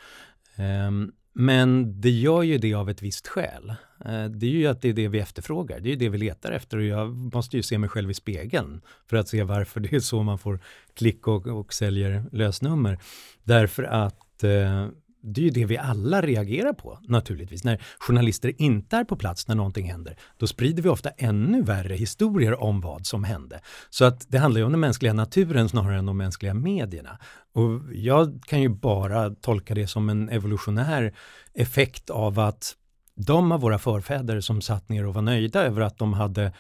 Ehm, 0.57 1.13
men 1.33 2.01
det 2.01 2.11
gör 2.11 2.43
ju 2.43 2.59
det 2.59 2.75
av 2.75 2.91
ett 2.91 3.03
visst 3.03 3.29
skäl. 3.29 3.71
Eh, 4.05 4.25
det 4.25 4.47
är 4.47 4.51
ju 4.51 4.67
att 4.67 4.83
det 4.83 4.89
är 4.89 4.93
det 4.93 5.09
vi 5.09 5.19
efterfrågar, 5.19 5.81
det 5.81 5.89
är 5.89 5.91
ju 5.91 5.97
det 5.97 6.09
vi 6.09 6.19
letar 6.19 6.53
efter 6.53 6.77
och 6.77 6.85
jag 6.85 7.15
måste 7.35 7.57
ju 7.57 7.63
se 7.63 7.79
mig 7.79 7.89
själv 7.89 8.11
i 8.11 8.15
spegeln 8.15 8.83
för 9.07 9.17
att 9.17 9.29
se 9.29 9.43
varför 9.43 9.81
det 9.81 9.93
är 9.93 10.01
så 10.01 10.23
man 10.23 10.39
får 10.39 10.61
klick 10.95 11.29
och, 11.29 11.47
och 11.47 11.75
säljer 11.75 12.25
lösnummer. 12.33 12.99
Därför 13.45 13.83
att 13.83 14.45
eh, 14.45 14.89
det 15.27 15.41
är 15.41 15.45
ju 15.45 15.51
det 15.51 15.65
vi 15.65 15.79
alla 15.79 16.23
reagerar 16.23 16.73
på 16.73 16.99
naturligtvis. 17.03 17.65
När 17.65 17.83
journalister 17.99 18.53
inte 18.59 18.97
är 18.97 19.05
på 19.05 19.17
plats 19.17 19.49
när 19.49 19.55
någonting 19.55 19.91
händer, 19.91 20.17
då 20.37 20.47
sprider 20.47 20.83
vi 20.83 20.89
ofta 20.89 21.11
ännu 21.11 21.63
värre 21.63 21.95
historier 21.95 22.63
om 22.63 22.81
vad 22.81 23.07
som 23.07 23.25
hände. 23.25 23.61
Så 23.91 24.05
att 24.05 24.27
det 24.29 24.39
handlar 24.39 24.59
ju 24.59 24.65
om 24.65 24.73
den 24.73 24.81
mänskliga 24.81 25.13
naturen 25.13 25.69
snarare 25.69 25.99
än 25.99 26.07
de 26.07 26.17
mänskliga 26.17 26.55
medierna. 26.55 27.19
Och 27.55 27.81
jag 27.93 28.41
kan 28.47 28.63
ju 28.63 28.69
bara 28.69 29.31
tolka 29.31 29.75
det 29.75 29.87
som 29.87 30.09
en 30.09 30.29
evolutionär 30.29 31.15
effekt 31.55 32.11
av 32.11 32.39
att 32.39 32.75
de 33.17 33.53
av 33.53 33.61
våra 33.61 33.79
förfäder 33.79 34.41
som 34.41 34.61
satt 34.61 34.89
ner 34.89 35.07
och 35.07 35.15
var 35.15 35.23
nöjda 35.23 35.63
över 35.63 35.81
att 35.81 35.99
de 35.99 36.13
hade 36.13 36.53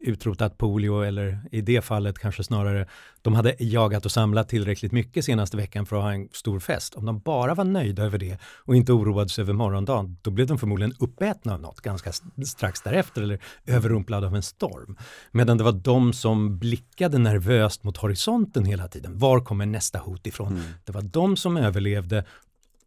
utrotat 0.00 0.58
polio 0.58 1.02
eller 1.02 1.40
i 1.50 1.60
det 1.60 1.82
fallet 1.82 2.18
kanske 2.18 2.44
snarare 2.44 2.86
de 3.22 3.34
hade 3.34 3.54
jagat 3.58 4.04
och 4.04 4.12
samlat 4.12 4.48
tillräckligt 4.48 4.92
mycket 4.92 5.24
senaste 5.24 5.56
veckan 5.56 5.86
för 5.86 5.96
att 5.96 6.02
ha 6.02 6.12
en 6.12 6.28
stor 6.32 6.60
fest. 6.60 6.94
Om 6.94 7.06
de 7.06 7.18
bara 7.18 7.54
var 7.54 7.64
nöjda 7.64 8.02
över 8.02 8.18
det 8.18 8.38
och 8.42 8.76
inte 8.76 8.92
oroade 8.92 9.28
sig 9.28 9.42
över 9.42 9.52
morgondagen, 9.52 10.16
då 10.22 10.30
blev 10.30 10.46
de 10.46 10.58
förmodligen 10.58 10.94
uppätna 10.98 11.54
av 11.54 11.60
något 11.60 11.80
ganska 11.80 12.12
strax 12.46 12.80
därefter 12.80 13.22
eller 13.22 13.38
överrumplade 13.66 14.26
av 14.26 14.36
en 14.36 14.42
storm. 14.42 14.96
Medan 15.30 15.58
det 15.58 15.64
var 15.64 15.72
de 15.72 16.12
som 16.12 16.58
blickade 16.58 17.18
nervöst 17.18 17.84
mot 17.84 17.96
horisonten 17.96 18.64
hela 18.64 18.88
tiden. 18.88 19.18
Var 19.18 19.40
kommer 19.40 19.66
nästa 19.66 19.98
hot 19.98 20.26
ifrån? 20.26 20.48
Mm. 20.52 20.62
Det 20.84 20.92
var 20.92 21.02
de 21.02 21.36
som 21.36 21.56
överlevde 21.56 22.24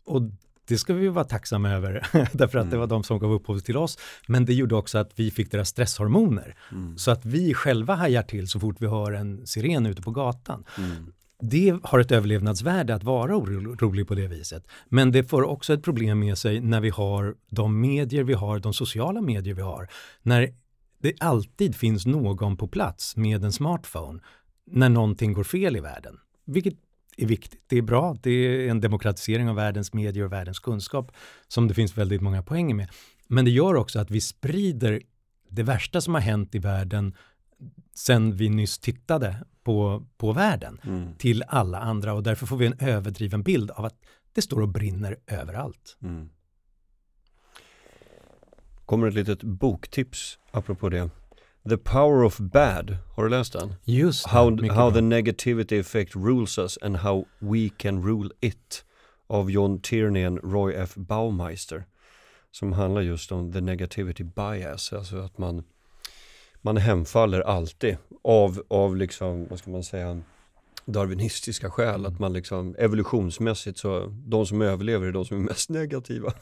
och 0.05 0.21
det 0.67 0.77
ska 0.77 0.93
vi 0.93 1.07
vara 1.07 1.25
tacksamma 1.25 1.69
över, 1.69 2.07
därför 2.31 2.57
att 2.57 2.63
mm. 2.63 2.69
det 2.69 2.77
var 2.77 2.87
de 2.87 3.03
som 3.03 3.19
gav 3.19 3.31
upphov 3.31 3.59
till 3.59 3.77
oss. 3.77 3.97
Men 4.27 4.45
det 4.45 4.53
gjorde 4.53 4.75
också 4.75 4.97
att 4.97 5.11
vi 5.15 5.31
fick 5.31 5.51
deras 5.51 5.69
stresshormoner. 5.69 6.55
Mm. 6.71 6.97
Så 6.97 7.11
att 7.11 7.25
vi 7.25 7.53
själva 7.53 7.95
hajar 7.95 8.23
till 8.23 8.47
så 8.47 8.59
fort 8.59 8.75
vi 8.79 8.87
hör 8.87 9.11
en 9.11 9.47
siren 9.47 9.85
ute 9.85 10.01
på 10.01 10.11
gatan. 10.11 10.63
Mm. 10.77 11.13
Det 11.39 11.75
har 11.83 11.99
ett 11.99 12.11
överlevnadsvärde 12.11 12.95
att 12.95 13.03
vara 13.03 13.35
orolig 13.35 14.07
på 14.07 14.15
det 14.15 14.27
viset. 14.27 14.67
Men 14.89 15.11
det 15.11 15.23
får 15.23 15.43
också 15.43 15.73
ett 15.73 15.83
problem 15.83 16.19
med 16.19 16.37
sig 16.37 16.59
när 16.59 16.81
vi 16.81 16.89
har 16.89 17.35
de 17.49 17.81
medier 17.81 18.23
vi 18.23 18.33
har, 18.33 18.59
de 18.59 18.73
sociala 18.73 19.21
medier 19.21 19.53
vi 19.53 19.61
har. 19.61 19.87
När 20.21 20.53
det 21.01 21.13
alltid 21.19 21.75
finns 21.75 22.05
någon 22.05 22.57
på 22.57 22.67
plats 22.67 23.15
med 23.17 23.43
en 23.43 23.51
smartphone 23.51 24.19
när 24.65 24.89
någonting 24.89 25.33
går 25.33 25.43
fel 25.43 25.75
i 25.75 25.79
världen. 25.79 26.17
Vilket 26.45 26.73
är 27.17 27.25
viktigt. 27.25 27.63
Det 27.67 27.77
är 27.77 27.81
bra. 27.81 28.17
Det 28.21 28.31
är 28.31 28.69
en 28.69 28.81
demokratisering 28.81 29.49
av 29.49 29.55
världens 29.55 29.93
medier 29.93 30.25
och 30.25 30.31
världens 30.31 30.59
kunskap 30.59 31.11
som 31.47 31.67
det 31.67 31.73
finns 31.73 31.97
väldigt 31.97 32.21
många 32.21 32.43
poänger 32.43 32.75
med. 32.75 32.89
Men 33.27 33.45
det 33.45 33.51
gör 33.51 33.75
också 33.75 33.99
att 33.99 34.11
vi 34.11 34.21
sprider 34.21 35.01
det 35.49 35.63
värsta 35.63 36.01
som 36.01 36.13
har 36.13 36.21
hänt 36.21 36.55
i 36.55 36.59
världen 36.59 37.15
sen 37.93 38.35
vi 38.35 38.49
nyss 38.49 38.79
tittade 38.79 39.45
på, 39.63 40.05
på 40.17 40.31
världen 40.31 40.79
mm. 40.83 41.15
till 41.15 41.43
alla 41.47 41.79
andra 41.79 42.13
och 42.13 42.23
därför 42.23 42.45
får 42.45 42.57
vi 42.57 42.65
en 42.65 42.79
överdriven 42.79 43.43
bild 43.43 43.71
av 43.71 43.85
att 43.85 43.95
det 44.33 44.41
står 44.41 44.61
och 44.61 44.69
brinner 44.69 45.17
överallt. 45.27 45.97
Mm. 46.01 46.29
Kommer 48.85 49.07
ett 49.07 49.13
litet 49.13 49.43
boktips 49.43 50.39
apropå 50.51 50.89
det. 50.89 51.09
The 51.69 51.77
Power 51.77 52.23
of 52.23 52.39
Bad, 52.39 52.97
har 53.15 53.23
du 53.23 53.29
läst 53.29 53.53
den? 53.53 53.73
Just 53.85 54.23
det, 54.23 54.29
How, 54.29 54.73
how 54.73 54.91
the 54.91 55.01
negativity 55.01 55.79
effect 55.79 56.15
rules 56.15 56.57
us 56.57 56.77
and 56.81 56.97
how 56.97 57.25
we 57.39 57.69
can 57.77 58.03
rule 58.03 58.29
it 58.41 58.85
av 59.27 59.51
John 59.51 59.79
Tierney 59.79 60.27
och 60.27 60.51
Roy 60.51 60.73
F. 60.75 60.95
Baumeister. 60.95 61.85
Som 62.51 62.73
handlar 62.73 63.01
just 63.01 63.31
om 63.31 63.51
the 63.51 63.61
negativity 63.61 64.23
bias, 64.23 64.93
alltså 64.93 65.17
att 65.17 65.37
man, 65.37 65.63
man 66.61 66.77
hemfaller 66.77 67.41
alltid 67.41 67.97
av, 68.23 68.63
av 68.67 68.97
liksom, 68.97 69.47
vad 69.49 69.59
ska 69.59 69.71
man 69.71 69.83
säga, 69.83 70.21
darwinistiska 70.85 71.69
skäl. 71.69 72.05
Att 72.05 72.19
man 72.19 72.33
liksom 72.33 72.75
evolutionsmässigt 72.75 73.77
så, 73.77 74.13
de 74.25 74.45
som 74.45 74.61
överlever 74.61 75.07
är 75.07 75.11
de 75.11 75.25
som 75.25 75.37
är 75.37 75.41
mest 75.41 75.69
negativa. 75.69 76.33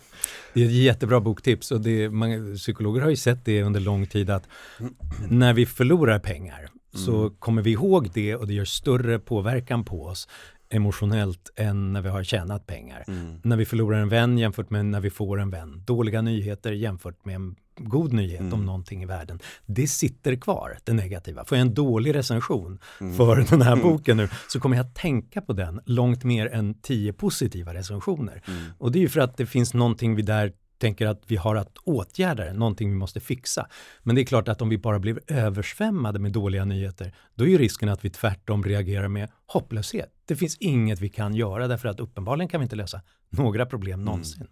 Det 0.53 0.61
är 0.61 0.65
ett 0.65 0.71
jättebra 0.71 1.19
boktips 1.19 1.71
och 1.71 1.81
det, 1.81 2.09
man, 2.09 2.55
psykologer 2.55 3.01
har 3.01 3.09
ju 3.09 3.15
sett 3.15 3.45
det 3.45 3.63
under 3.63 3.79
lång 3.79 4.07
tid 4.07 4.29
att 4.29 4.47
när 5.29 5.53
vi 5.53 5.65
förlorar 5.65 6.19
pengar 6.19 6.69
så 6.95 7.19
Mm. 7.21 7.35
kommer 7.39 7.61
vi 7.61 7.71
ihåg 7.71 8.09
det 8.13 8.35
och 8.35 8.47
det 8.47 8.53
gör 8.53 8.65
större 8.65 9.19
påverkan 9.19 9.85
på 9.85 10.05
oss 10.05 10.27
emotionellt 10.69 11.51
än 11.55 11.93
när 11.93 12.01
vi 12.01 12.09
har 12.09 12.23
tjänat 12.23 12.67
pengar. 12.67 13.03
När 13.43 13.55
vi 13.57 13.65
förlorar 13.65 13.97
en 13.99 14.09
vän 14.09 14.37
jämfört 14.37 14.69
med 14.69 14.85
när 14.85 14.99
vi 14.99 15.09
får 15.09 15.39
en 15.39 15.49
vän. 15.49 15.83
Dåliga 15.85 16.21
nyheter 16.21 16.71
jämfört 16.71 17.25
med 17.25 17.35
en 17.35 17.55
god 17.77 18.13
nyhet 18.13 18.39
Mm. 18.39 18.53
om 18.53 18.65
någonting 18.65 19.03
i 19.03 19.05
världen. 19.05 19.39
Det 19.65 19.87
sitter 19.87 20.35
kvar, 20.35 20.77
det 20.83 20.93
negativa. 20.93 21.45
Får 21.45 21.57
jag 21.57 21.67
en 21.67 21.73
dålig 21.73 22.15
recension 22.15 22.79
Mm. 23.01 23.13
för 23.17 23.35
den 23.49 23.61
här 23.61 23.75
boken 23.75 24.17
nu 24.17 24.29
så 24.49 24.59
kommer 24.59 24.77
jag 24.77 24.93
tänka 24.93 25.41
på 25.41 25.53
den 25.53 25.81
långt 25.85 26.23
mer 26.23 26.47
än 26.53 26.73
tio 26.73 27.13
positiva 27.13 27.73
recensioner. 27.73 28.41
Mm. 28.47 28.63
Och 28.77 28.91
det 28.91 28.99
är 28.99 29.01
ju 29.01 29.09
för 29.09 29.19
att 29.19 29.37
det 29.37 29.45
finns 29.45 29.73
någonting 29.73 30.15
vi 30.15 30.21
där 30.21 30.53
tänker 30.81 31.07
att 31.07 31.23
vi 31.27 31.35
har 31.35 31.55
att 31.55 31.77
åtgärda 31.77 32.45
det, 32.45 32.53
någonting 32.53 32.89
vi 32.89 32.95
måste 32.95 33.19
fixa. 33.19 33.67
Men 34.03 34.15
det 34.15 34.21
är 34.21 34.25
klart 34.25 34.47
att 34.47 34.61
om 34.61 34.69
vi 34.69 34.77
bara 34.77 34.99
blir 34.99 35.19
översvämmade 35.27 36.19
med 36.19 36.31
dåliga 36.31 36.65
nyheter, 36.65 37.13
då 37.35 37.43
är 37.43 37.47
ju 37.47 37.57
risken 37.57 37.89
att 37.89 38.05
vi 38.05 38.09
tvärtom 38.09 38.63
reagerar 38.63 39.07
med 39.07 39.29
hopplöshet. 39.45 40.09
Det 40.25 40.35
finns 40.35 40.57
inget 40.57 40.99
vi 40.99 41.09
kan 41.09 41.35
göra 41.35 41.67
därför 41.67 41.89
att 41.89 41.99
uppenbarligen 41.99 42.49
kan 42.49 42.59
vi 42.59 42.63
inte 42.63 42.75
lösa 42.75 43.01
några 43.29 43.65
problem 43.65 44.03
någonsin. 44.03 44.47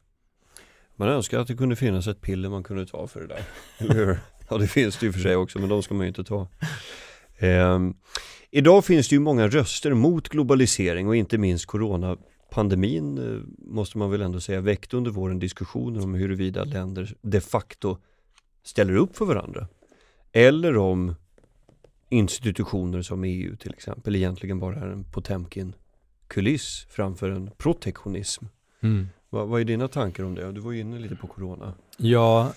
Man 0.96 1.08
önskar 1.08 1.40
att 1.40 1.48
det 1.48 1.56
kunde 1.56 1.76
finnas 1.76 2.08
ett 2.08 2.22
piller 2.22 2.50
man 2.50 2.64
kunde 2.64 2.86
ta 2.86 3.08
för 3.08 3.22
det 3.22 3.28
där. 3.28 3.44
Eller 3.78 3.96
hur? 3.96 4.20
Ja, 4.50 4.58
det 4.58 4.68
finns 4.68 4.98
det 4.98 5.06
ju 5.06 5.14
för 5.14 5.20
sig 5.20 5.36
också, 5.36 5.60
men 5.60 5.70
de 5.70 5.84
ska 5.84 5.94
man 5.94 6.02
ju 6.04 6.08
inte 6.08 6.24
ta. 6.24 6.48
Ehm, 7.40 7.94
idag 8.52 8.86
finns 8.86 9.10
det 9.10 9.16
ju 9.16 9.20
många 9.20 9.48
röster 9.48 9.94
mot 9.94 10.30
globalisering 10.30 11.08
och 11.08 11.16
inte 11.16 11.38
minst 11.38 11.66
coronapandemin 11.66 12.29
eh, 12.56 13.42
måste 13.58 13.98
man 13.98 14.12
väl 14.12 14.22
ändå 14.22 14.40
säga 14.40 14.62
väckte 14.62 14.98
under 14.98 15.12
våren 15.12 15.40
diskussioner 15.40 16.04
om 16.04 16.14
huruvida 16.14 16.64
länder 16.64 17.16
de 17.22 17.42
facto 17.42 17.98
ställer 18.64 18.96
upp 18.96 19.18
för 19.18 19.26
varandra. 19.26 19.68
Eller 20.32 20.78
om 20.78 21.16
institutioner 22.10 23.02
som 23.02 23.24
EU 23.24 23.56
till 23.56 23.74
exempel 23.74 24.16
egentligen 24.16 24.60
bara 24.60 24.76
är 24.76 24.88
en 24.88 25.04
Potemkin-kuliss 25.04 26.88
framför 26.90 27.30
en 27.30 27.52
protektionism. 27.58 28.46
Mm. 28.82 29.08
Vad, 29.30 29.48
vad 29.48 29.62
är 29.62 29.66
dina 29.66 29.88
tankar 29.88 30.24
om 30.24 30.36
det? 30.36 30.52
Du 30.52 30.62
var 30.62 30.72
ju 30.72 30.80
inne 30.80 31.00
lite 31.00 31.16
på 31.16 31.28
corona. 31.28 31.74
Ja, 31.98 32.54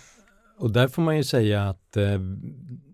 och 0.57 0.71
där 0.71 0.89
får 0.89 1.03
man 1.03 1.17
ju 1.17 1.25
säga 1.25 1.69
att 1.69 1.97
eh, 1.97 2.19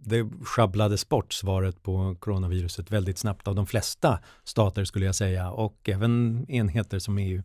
det 0.09 0.29
sjabblades 0.45 1.09
bort 1.09 1.33
svaret 1.33 1.83
på 1.83 2.17
coronaviruset 2.21 2.91
väldigt 2.91 3.19
snabbt 3.19 3.49
av 3.49 3.55
de 3.55 3.67
flesta 3.67 4.19
stater 4.45 4.85
skulle 4.85 5.07
jag 5.07 5.15
säga 5.15 5.50
och 5.50 5.88
även 5.88 6.45
enheter 6.49 6.99
som 6.99 7.19
EU. 7.19 7.43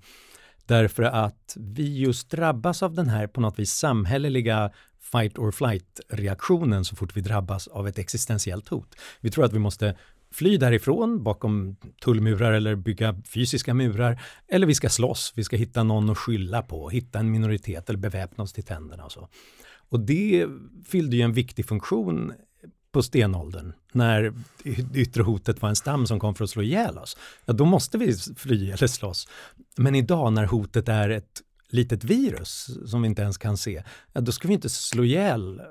Därför 0.65 1.03
att 1.03 1.57
vi 1.59 1.97
just 1.97 2.29
drabbas 2.29 2.83
av 2.83 2.93
den 2.93 3.09
här 3.09 3.27
på 3.27 3.41
något 3.41 3.59
vis 3.59 3.71
samhälleliga 3.71 4.71
fight 4.99 5.37
or 5.37 5.51
flight 5.51 5.99
reaktionen 6.09 6.85
så 6.85 6.95
fort 6.95 7.17
vi 7.17 7.21
drabbas 7.21 7.67
av 7.67 7.87
ett 7.87 7.97
existentiellt 7.97 8.67
hot. 8.67 8.95
Vi 9.21 9.31
tror 9.31 9.45
att 9.45 9.53
vi 9.53 9.59
måste 9.59 9.95
fly 10.33 10.57
därifrån 10.57 11.23
bakom 11.23 11.75
tullmurar 12.01 12.53
eller 12.53 12.75
bygga 12.75 13.21
fysiska 13.33 13.73
murar. 13.73 14.21
Eller 14.47 14.67
vi 14.67 14.75
ska 14.75 14.89
slåss, 14.89 15.33
vi 15.35 15.43
ska 15.43 15.55
hitta 15.55 15.83
någon 15.83 16.09
att 16.09 16.17
skylla 16.17 16.61
på, 16.61 16.89
hitta 16.89 17.19
en 17.19 17.31
minoritet 17.31 17.89
eller 17.89 17.99
beväpna 17.99 18.43
oss 18.43 18.53
till 18.53 18.63
tänderna 18.63 19.05
och 19.05 19.11
så. 19.11 19.29
Och 19.89 19.99
det 19.99 20.47
fyllde 20.85 21.15
ju 21.15 21.21
en 21.21 21.33
viktig 21.33 21.65
funktion 21.65 22.33
på 22.93 23.03
stenåldern 23.03 23.73
när 23.91 24.33
det 24.63 24.99
yttre 24.99 25.23
hotet 25.23 25.61
var 25.61 25.69
en 25.69 25.75
stam 25.75 26.07
som 26.07 26.19
kom 26.19 26.35
för 26.35 26.43
att 26.43 26.49
slå 26.49 26.61
ihjäl 26.61 26.97
oss. 26.97 27.17
Ja, 27.45 27.53
då 27.53 27.65
måste 27.65 27.97
vi 27.97 28.17
fly 28.35 28.71
eller 28.71 28.87
slåss. 28.87 29.27
Men 29.77 29.95
idag 29.95 30.33
när 30.33 30.45
hotet 30.45 30.89
är 30.89 31.09
ett 31.09 31.41
litet 31.69 32.03
virus 32.03 32.69
som 32.85 33.01
vi 33.01 33.07
inte 33.07 33.21
ens 33.21 33.37
kan 33.37 33.57
se, 33.57 33.83
ja, 34.13 34.21
då 34.21 34.31
ska 34.31 34.47
vi 34.47 34.53
inte 34.53 34.69
slå 34.69 35.03
ihjäl 35.03 35.59
eh, 35.59 35.65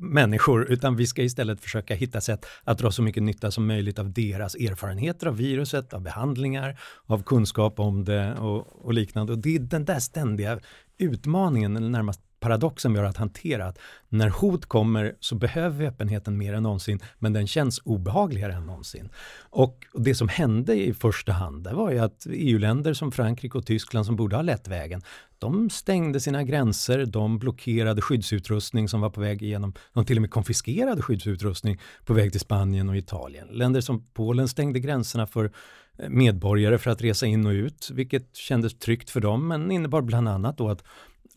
människor 0.00 0.72
utan 0.72 0.96
vi 0.96 1.06
ska 1.06 1.22
istället 1.22 1.60
försöka 1.60 1.94
hitta 1.94 2.20
sätt 2.20 2.46
att 2.64 2.78
dra 2.78 2.90
så 2.90 3.02
mycket 3.02 3.22
nytta 3.22 3.50
som 3.50 3.66
möjligt 3.66 3.98
av 3.98 4.12
deras 4.12 4.54
erfarenheter 4.54 5.26
av 5.26 5.36
viruset, 5.36 5.92
av 5.92 6.00
behandlingar, 6.00 6.80
av 7.06 7.22
kunskap 7.22 7.80
om 7.80 8.04
det 8.04 8.34
och, 8.34 8.84
och 8.84 8.94
liknande. 8.94 9.32
Och 9.32 9.38
det 9.38 9.56
är 9.56 9.60
den 9.60 9.84
där 9.84 10.00
ständiga 10.00 10.60
utmaningen, 10.98 11.76
eller 11.76 11.88
närmast 11.88 12.20
paradoxen 12.40 12.92
vi 12.92 12.98
har 12.98 13.06
att 13.06 13.16
hantera. 13.16 13.66
Att 13.66 13.78
när 14.08 14.28
hot 14.28 14.66
kommer 14.66 15.16
så 15.20 15.34
behöver 15.34 15.78
vi 15.78 15.86
öppenheten 15.86 16.38
mer 16.38 16.54
än 16.54 16.62
någonsin, 16.62 17.00
men 17.18 17.32
den 17.32 17.46
känns 17.46 17.80
obehagligare 17.84 18.52
än 18.52 18.66
någonsin. 18.66 19.08
Och 19.50 19.86
det 19.94 20.14
som 20.14 20.28
hände 20.28 20.74
i 20.74 20.94
första 20.94 21.32
hand, 21.32 21.64
det 21.64 21.74
var 21.74 21.90
ju 21.90 21.98
att 21.98 22.26
EU-länder 22.30 22.94
som 22.94 23.12
Frankrike 23.12 23.58
och 23.58 23.66
Tyskland 23.66 24.06
som 24.06 24.16
borde 24.16 24.36
ha 24.36 24.42
lett 24.42 24.68
vägen, 24.68 25.02
de 25.38 25.70
stängde 25.70 26.20
sina 26.20 26.42
gränser, 26.42 27.06
de 27.06 27.38
blockerade 27.38 28.02
skyddsutrustning 28.02 28.88
som 28.88 29.00
var 29.00 29.10
på 29.10 29.20
väg 29.20 29.42
igenom, 29.42 29.74
de 29.92 30.04
till 30.04 30.16
och 30.18 30.20
med 30.20 30.30
konfiskerade 30.30 31.02
skyddsutrustning 31.02 31.80
på 32.04 32.14
väg 32.14 32.32
till 32.32 32.40
Spanien 32.40 32.88
och 32.88 32.96
Italien. 32.96 33.48
Länder 33.50 33.80
som 33.80 34.06
Polen 34.14 34.48
stängde 34.48 34.80
gränserna 34.80 35.26
för 35.26 35.52
eh, 35.98 36.08
medborgare 36.08 36.78
för 36.78 36.90
att 36.90 37.02
resa 37.02 37.26
in 37.26 37.46
och 37.46 37.50
ut, 37.50 37.90
vilket 37.92 38.36
kändes 38.36 38.78
tryggt 38.78 39.10
för 39.10 39.20
dem, 39.20 39.48
men 39.48 39.70
innebar 39.70 40.02
bland 40.02 40.28
annat 40.28 40.58
då 40.58 40.68
att 40.68 40.84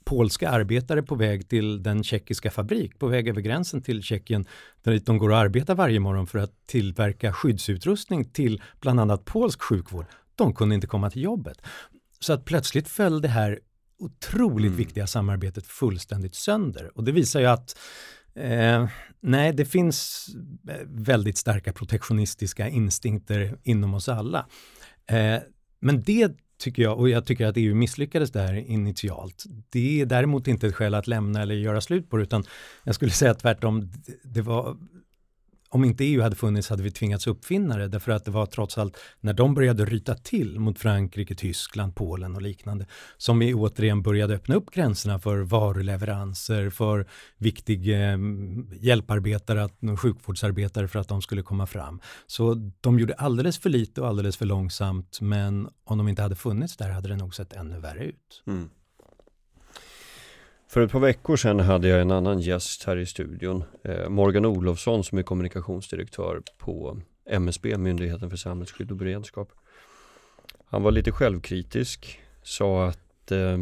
polska 0.10 0.50
arbetare 0.50 1.04
på 1.04 1.16
väg 1.16 1.50
till 1.50 1.84
den 1.84 2.04
tjeckiska 2.04 2.52
fabrik, 2.52 3.00
på 3.00 3.08
väg 3.08 3.28
över 3.28 3.42
gränsen 3.42 3.82
till 3.82 4.04
Tjeckien, 4.04 4.46
där 4.84 5.00
de 5.06 5.18
går 5.18 5.30
och 5.30 5.38
arbetar 5.38 5.76
varje 5.76 6.00
morgon 6.00 6.28
för 6.28 6.40
att 6.40 6.52
tillverka 6.66 7.34
skyddsutrustning 7.34 8.26
till 8.26 8.62
bland 8.82 9.00
annat 9.00 9.26
polsk 9.26 9.62
sjukvård. 9.62 10.06
De 10.36 10.54
kunde 10.54 10.76
inte 10.76 10.88
komma 10.88 11.10
till 11.10 11.22
jobbet. 11.22 11.62
Så 12.20 12.34
att 12.34 12.46
plötsligt 12.46 12.88
föll 12.88 13.22
det 13.22 13.28
här 13.28 13.60
otroligt 14.00 14.66
Mm. 14.66 14.78
viktiga 14.78 15.08
samarbetet 15.08 15.66
fullständigt 15.66 16.36
sönder. 16.36 16.92
Och 16.96 17.04
det 17.04 17.12
visar 17.12 17.40
ju 17.40 17.46
att 17.46 17.78
Eh, 18.36 18.88
nej, 19.22 19.54
det 19.54 19.66
finns 19.66 20.28
eh, 20.70 20.76
väldigt 20.86 21.38
starka 21.38 21.74
protektionistiska 21.74 22.68
instinkter 22.70 23.58
inom 23.64 23.94
oss 23.94 24.10
alla. 24.10 24.46
Eh, 25.06 25.38
men 25.80 26.02
det 26.02 26.32
tycker 26.60 26.84
jag, 26.84 27.00
och 27.00 27.10
jag 27.10 27.26
tycker 27.26 27.46
att 27.46 27.58
EU 27.58 27.76
misslyckades 27.76 28.32
där 28.32 28.54
initialt. 28.54 29.44
Det 29.70 30.02
är 30.02 30.06
däremot 30.06 30.48
inte 30.48 30.68
ett 30.68 30.76
skäl 30.76 30.94
att 30.94 31.08
lämna 31.08 31.42
eller 31.42 31.56
göra 31.56 31.82
slut 31.82 32.10
på 32.10 32.18
det, 32.18 32.24
utan 32.24 32.44
jag 32.84 32.96
skulle 32.96 33.12
säga 33.12 33.34
tvärtom, 33.34 33.92
det- 34.24 34.42
var 34.42 34.78
om 35.70 35.84
inte 35.84 36.06
EU 36.06 36.22
hade 36.22 36.36
funnits 36.36 36.70
hade 36.70 36.84
vi 36.84 36.92
tvingats 36.92 37.28
uppfinna 37.28 37.78
det, 37.78 37.88
därför 37.88 38.12
att 38.12 38.26
det 38.26 38.32
var 38.32 38.46
trots 38.46 38.78
allt 38.78 38.98
när 39.20 39.34
de 39.34 39.54
började 39.54 39.86
ryta 39.86 40.16
till 40.16 40.60
mot 40.60 40.80
Frankrike, 40.80 41.36
Tyskland, 41.36 41.96
Polen 41.96 42.36
och 42.36 42.42
liknande, 42.42 42.86
som 43.18 43.40
vi 43.40 43.54
återigen 43.54 44.02
började 44.02 44.36
öppna 44.36 44.56
upp 44.56 44.72
gränserna 44.72 45.20
för 45.20 45.38
varuleveranser, 45.38 46.70
för 46.70 47.08
viktig 47.38 47.90
eh, 47.94 48.18
hjälparbetare, 48.80 49.64
att, 49.64 50.00
sjukvårdsarbetare 50.00 50.88
för 50.88 51.00
att 51.00 51.08
de 51.08 51.22
skulle 51.22 51.42
komma 51.42 51.66
fram. 51.66 52.02
Så 52.28 52.72
de 52.82 53.00
gjorde 53.00 53.14
alldeles 53.14 53.60
för 53.60 53.70
lite 53.70 54.02
och 54.02 54.08
alldeles 54.08 54.38
för 54.38 54.46
långsamt, 54.46 55.22
men 55.22 55.70
om 55.84 55.98
de 55.98 56.08
inte 56.08 56.22
hade 56.22 56.36
funnits 56.36 56.78
där 56.78 56.90
hade 56.90 57.10
det 57.10 57.16
nog 57.16 57.36
sett 57.36 57.54
ännu 57.54 57.80
värre 57.80 58.04
ut. 58.06 58.44
Mm. 58.48 58.70
För 60.70 60.82
ett 60.82 60.92
par 60.92 61.00
veckor 61.00 61.36
sedan 61.36 61.60
hade 61.60 61.88
jag 61.88 62.02
en 62.02 62.12
annan 62.12 62.40
gäst 62.40 62.84
här 62.84 62.98
i 62.98 63.06
studion. 63.06 63.64
Eh, 63.84 64.10
Morgan 64.10 64.46
Olofsson 64.46 65.04
som 65.04 65.18
är 65.18 65.24
kommunikationsdirektör 65.24 66.42
på 66.58 67.02
MSB, 67.26 67.78
Myndigheten 67.78 68.30
för 68.30 68.38
samhällsskydd 68.38 68.92
och 68.92 68.98
beredskap. 68.98 69.52
Han 70.66 70.84
var 70.84 70.92
lite 70.92 71.12
självkritisk, 71.12 72.20
sa 72.44 72.88
att 72.88 73.32
eh, 73.32 73.58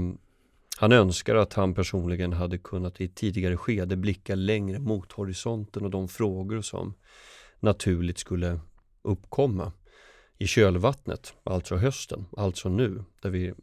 han 0.77 0.91
önskar 0.91 1.35
att 1.35 1.53
han 1.53 1.73
personligen 1.73 2.33
hade 2.33 2.57
kunnat 2.57 3.01
i 3.01 3.05
ett 3.05 3.15
tidigare 3.15 3.57
skede 3.57 3.95
blicka 3.95 4.35
längre 4.35 4.79
mot 4.79 5.11
horisonten 5.11 5.85
och 5.85 5.91
de 5.91 6.07
frågor 6.07 6.61
som 6.61 6.93
naturligt 7.59 8.17
skulle 8.17 8.59
uppkomma 9.01 9.71
i 10.37 10.47
kölvattnet, 10.47 11.33
alltså 11.43 11.75
hösten, 11.75 12.25
alltså 12.37 12.69
nu, 12.69 13.03
där 13.21 13.29
vi, 13.29 13.53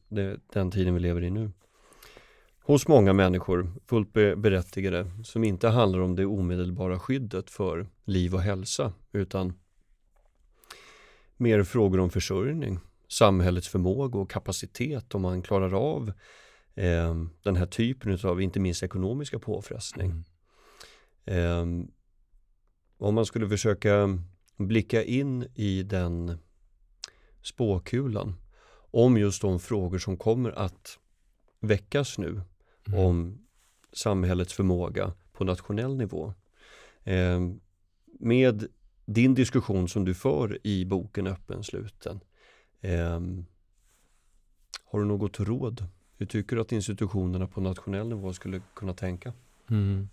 den 0.52 0.70
tiden 0.70 0.94
vi 0.94 1.00
lever 1.00 1.22
i 1.22 1.30
nu. 1.30 1.50
Hos 2.66 2.88
många 2.88 3.12
människor, 3.12 3.72
fullt 3.86 4.12
be- 4.12 4.36
berättigade, 4.36 5.10
som 5.24 5.44
inte 5.44 5.68
handlar 5.68 5.98
om 6.00 6.16
det 6.16 6.26
omedelbara 6.26 6.98
skyddet 6.98 7.50
för 7.50 7.86
liv 8.04 8.34
och 8.34 8.40
hälsa, 8.40 8.92
utan 9.12 9.52
mer 11.36 11.62
frågor 11.62 12.00
om 12.00 12.10
försörjning, 12.10 12.78
samhällets 13.08 13.68
förmåga 13.68 14.18
och 14.18 14.30
kapacitet 14.30 15.14
om 15.14 15.22
man 15.22 15.42
klarar 15.42 15.74
av 15.74 16.12
eh, 16.74 17.14
den 17.42 17.56
här 17.56 17.66
typen 17.66 18.18
av, 18.24 18.42
inte 18.42 18.60
minst 18.60 18.82
ekonomiska 18.82 19.38
påfrestning. 19.38 20.24
Mm. 21.24 21.80
Eh, 21.80 21.86
om 22.98 23.14
man 23.14 23.26
skulle 23.26 23.48
försöka 23.48 24.18
blicka 24.56 25.04
in 25.04 25.46
i 25.54 25.82
den 25.82 26.38
spåkulan 27.42 28.34
om 28.90 29.16
just 29.16 29.42
de 29.42 29.60
frågor 29.60 29.98
som 29.98 30.16
kommer 30.16 30.50
att 30.50 30.98
väckas 31.60 32.18
nu 32.18 32.40
mm. 32.86 32.98
om 32.98 33.38
samhällets 33.92 34.52
förmåga 34.52 35.12
på 35.32 35.44
nationell 35.44 35.96
nivå. 35.96 36.34
Eh, 37.04 37.40
med 38.20 38.66
din 39.04 39.34
diskussion 39.34 39.88
som 39.88 40.04
du 40.04 40.14
för 40.14 40.66
i 40.66 40.84
boken 40.84 41.26
Öppen 41.26 41.64
sluten. 41.64 42.20
Eh, 42.80 43.20
har 44.84 44.98
du 44.98 45.04
något 45.04 45.40
råd? 45.40 45.86
Hur 46.16 46.26
tycker 46.26 46.56
du 46.56 46.62
att 46.62 46.72
institutionerna 46.72 47.46
på 47.46 47.60
nationell 47.60 48.08
nivå 48.08 48.32
skulle 48.32 48.60
kunna 48.74 48.94
tänka? 48.94 49.32
Mm. 49.70 50.08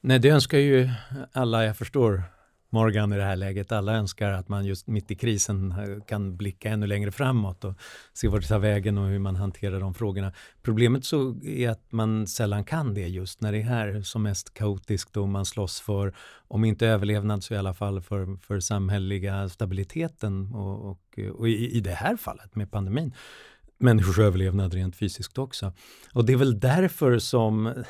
Nej, 0.00 0.18
det 0.18 0.28
önskar 0.28 0.58
ju 0.58 0.90
alla 1.32 1.64
jag 1.64 1.76
förstår 1.76 2.22
Morgan 2.70 3.12
i 3.12 3.16
det 3.16 3.24
här 3.24 3.36
läget. 3.36 3.72
Alla 3.72 3.92
önskar 3.92 4.32
att 4.32 4.48
man 4.48 4.64
just 4.64 4.86
mitt 4.86 5.10
i 5.10 5.14
krisen 5.14 5.72
eh, 5.72 6.04
kan 6.04 6.36
blicka 6.36 6.70
ännu 6.70 6.86
längre 6.86 7.12
framåt 7.12 7.64
och 7.64 7.74
se 8.12 8.28
vart 8.28 8.42
det 8.42 8.48
tar 8.48 8.58
vägen 8.58 8.98
och 8.98 9.08
hur 9.08 9.18
man 9.18 9.36
hanterar 9.36 9.80
de 9.80 9.94
frågorna. 9.94 10.32
Problemet 10.62 11.04
så 11.04 11.44
är 11.44 11.70
att 11.70 11.92
man 11.92 12.26
sällan 12.26 12.64
kan 12.64 12.94
det 12.94 13.08
just 13.08 13.40
när 13.40 13.52
det 13.52 13.58
är 13.58 13.62
här 13.62 14.00
som 14.00 14.22
mest 14.22 14.54
kaotiskt 14.54 15.16
och 15.16 15.28
man 15.28 15.44
slåss 15.44 15.80
för, 15.80 16.14
om 16.48 16.64
inte 16.64 16.86
överlevnad 16.86 17.44
så 17.44 17.54
i 17.54 17.56
alla 17.56 17.74
fall 17.74 18.00
för, 18.00 18.36
för 18.36 18.60
samhälleliga 18.60 19.48
stabiliteten 19.48 20.54
och, 20.54 20.90
och, 20.90 21.18
och 21.34 21.48
i, 21.48 21.70
i 21.76 21.80
det 21.80 21.94
här 21.94 22.16
fallet 22.16 22.54
med 22.54 22.70
pandemin 22.70 23.14
människors 23.78 24.18
överlevnad 24.18 24.74
rent 24.74 24.96
fysiskt 24.96 25.38
också. 25.38 25.72
Och 26.12 26.24
det 26.24 26.32
är 26.32 26.36
väl 26.36 26.60
därför 26.60 27.18
som 27.18 27.84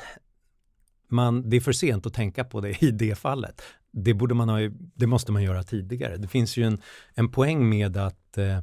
man, 1.07 1.49
det 1.49 1.57
är 1.57 1.61
för 1.61 1.71
sent 1.71 2.05
att 2.05 2.13
tänka 2.13 2.43
på 2.43 2.61
det 2.61 2.83
i 2.83 2.91
det 2.91 3.15
fallet. 3.15 3.61
Det, 3.91 4.13
borde 4.13 4.35
man 4.35 4.49
ha, 4.49 4.59
det 4.95 5.07
måste 5.07 5.31
man 5.31 5.43
göra 5.43 5.63
tidigare. 5.63 6.17
Det 6.17 6.27
finns 6.27 6.57
ju 6.57 6.63
en, 6.63 6.81
en 7.13 7.31
poäng 7.31 7.69
med 7.69 7.97
att 7.97 8.37
eh, 8.37 8.59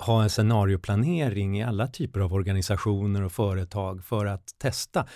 ha 0.00 0.22
en 0.22 0.30
scenarioplanering 0.30 1.58
i 1.58 1.64
alla 1.64 1.86
typer 1.86 2.20
av 2.20 2.32
organisationer 2.32 3.22
och 3.22 3.32
företag 3.32 4.04
för 4.04 4.26
att 4.26 4.58
testa 4.58 5.06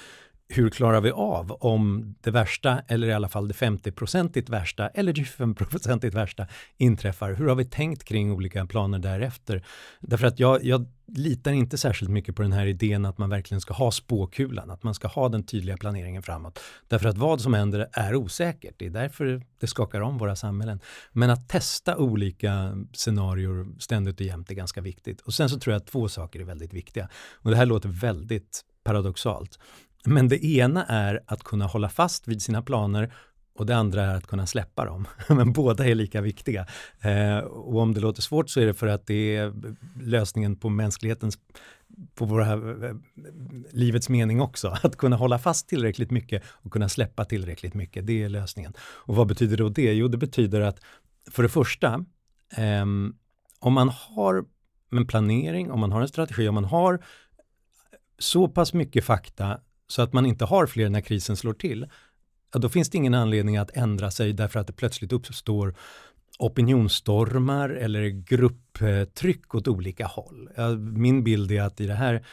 hur 0.49 0.71
klarar 0.71 1.01
vi 1.01 1.11
av 1.11 1.53
om 1.53 2.15
det 2.21 2.31
värsta, 2.31 2.83
eller 2.89 3.07
i 3.07 3.13
alla 3.13 3.29
fall 3.29 3.49
det 3.49 3.55
50-procentigt 3.55 4.51
värsta, 4.51 4.89
eller 4.89 5.13
25-procentigt 5.13 6.15
värsta 6.15 6.47
inträffar? 6.77 7.33
Hur 7.33 7.49
har 7.49 7.55
vi 7.55 7.65
tänkt 7.65 8.05
kring 8.05 8.33
olika 8.33 8.67
planer 8.67 8.99
därefter? 8.99 9.65
Därför 10.01 10.27
att 10.27 10.39
jag, 10.39 10.65
jag 10.65 10.87
litar 11.07 11.53
inte 11.53 11.79
särskilt 11.79 12.11
mycket 12.11 12.37
på 12.37 12.43
den 12.43 12.53
här 12.53 12.67
idén 12.67 13.05
att 13.05 13.19
man 13.19 13.31
verkligen 13.31 13.61
ska 13.61 13.75
ha 13.75 13.91
spåkulan, 13.91 14.71
att 14.71 14.83
man 14.83 14.95
ska 14.95 15.09
ha 15.09 15.29
den 15.29 15.45
tydliga 15.45 15.77
planeringen 15.77 16.23
framåt. 16.23 16.61
Därför 16.89 17.09
att 17.09 17.19
vad 17.19 17.41
som 17.41 17.55
händer 17.55 17.89
är 17.93 18.15
osäkert, 18.15 18.75
det 18.79 18.87
är 18.87 18.91
därför 18.91 19.43
det 19.61 19.67
skakar 19.67 20.01
om 20.01 20.19
våra 20.19 20.37
samhällen. 20.37 20.81
Men 21.13 21.31
att 21.31 21.49
testa 21.49 21.97
olika 21.97 22.85
scenarier 22.93 23.81
ständigt 23.81 24.21
och 24.21 24.27
jämt 24.27 24.51
är 24.51 24.55
ganska 24.55 24.81
viktigt. 24.81 25.21
Och 25.21 25.35
sen 25.35 25.49
så 25.49 25.59
tror 25.59 25.73
jag 25.73 25.81
att 25.81 25.87
två 25.87 26.09
saker 26.09 26.41
är 26.41 26.45
väldigt 26.45 26.73
viktiga. 26.73 27.09
Och 27.33 27.51
det 27.51 27.57
här 27.57 27.67
låter 27.67 27.89
väldigt 27.89 28.65
paradoxalt. 28.85 29.59
Men 30.05 30.29
det 30.29 30.45
ena 30.45 30.85
är 30.85 31.21
att 31.27 31.45
kunna 31.45 31.67
hålla 31.67 31.89
fast 31.89 32.29
vid 32.29 32.43
sina 32.43 32.63
planer 32.63 33.13
och 33.55 33.67
det 33.67 33.77
andra 33.77 34.03
är 34.03 34.15
att 34.17 34.27
kunna 34.27 34.47
släppa 34.47 34.85
dem. 34.85 35.09
Men 35.29 35.53
båda 35.53 35.87
är 35.87 35.95
lika 35.95 36.21
viktiga. 36.21 36.67
Eh, 37.01 37.39
och 37.39 37.81
om 37.81 37.95
det 37.95 38.01
låter 38.01 38.23
svårt 38.23 38.51
så 38.51 38.61
är 38.61 38.67
det 38.67 38.75
för 38.75 38.87
att 38.87 39.07
det 39.07 39.37
är 39.37 39.53
lösningen 40.03 40.57
på 40.57 40.69
mänsklighetens, 40.69 41.39
på 42.15 42.25
våra, 42.25 42.53
eh, 42.53 42.95
livets 43.71 44.09
mening 44.09 44.41
också. 44.41 44.69
Att 44.83 44.97
kunna 44.97 45.17
hålla 45.17 45.39
fast 45.39 45.69
tillräckligt 45.69 46.11
mycket 46.11 46.43
och 46.47 46.73
kunna 46.73 46.89
släppa 46.89 47.25
tillräckligt 47.25 47.75
mycket, 47.75 48.07
det 48.07 48.23
är 48.23 48.29
lösningen. 48.29 48.73
Och 48.81 49.17
vad 49.17 49.27
betyder 49.27 49.57
då 49.57 49.69
det? 49.69 49.93
Jo, 49.93 50.09
det 50.09 50.19
betyder 50.19 50.61
att 50.61 50.81
för 51.31 51.43
det 51.43 51.49
första, 51.49 52.05
eh, 52.57 52.85
om 53.59 53.73
man 53.73 53.89
har 53.89 54.45
en 54.93 55.07
planering, 55.07 55.71
om 55.71 55.81
man 55.81 55.93
har 55.93 56.01
en 56.01 56.09
strategi, 56.09 56.49
om 56.49 56.55
man 56.55 56.65
har 56.65 57.05
så 58.19 58.49
pass 58.49 58.73
mycket 58.75 59.05
fakta 59.05 59.61
så 59.95 60.03
att 60.03 60.13
man 60.13 60.27
inte 60.27 60.45
har 60.45 60.67
fler 60.67 60.89
när 60.89 61.01
krisen 61.01 61.37
slår 61.37 61.53
till, 61.53 61.87
ja, 62.53 62.59
då 62.59 62.69
finns 62.69 62.91
det 62.91 62.99
ingen 62.99 63.15
anledning 63.15 63.57
att 63.57 63.71
ändra 63.77 64.11
sig 64.11 64.33
därför 64.33 64.61
att 64.61 64.67
det 64.67 64.73
plötsligt 64.73 65.13
uppstår 65.13 65.75
opinionsstormar 66.39 67.69
eller 67.69 68.09
grupptryck 68.09 69.55
åt 69.55 69.69
olika 69.69 70.07
håll. 70.07 70.49
Min 70.79 71.25
bild 71.25 71.53
är 71.53 71.63
att 71.63 71.81
i 71.81 71.87
det 71.87 71.95
här, 71.95 72.27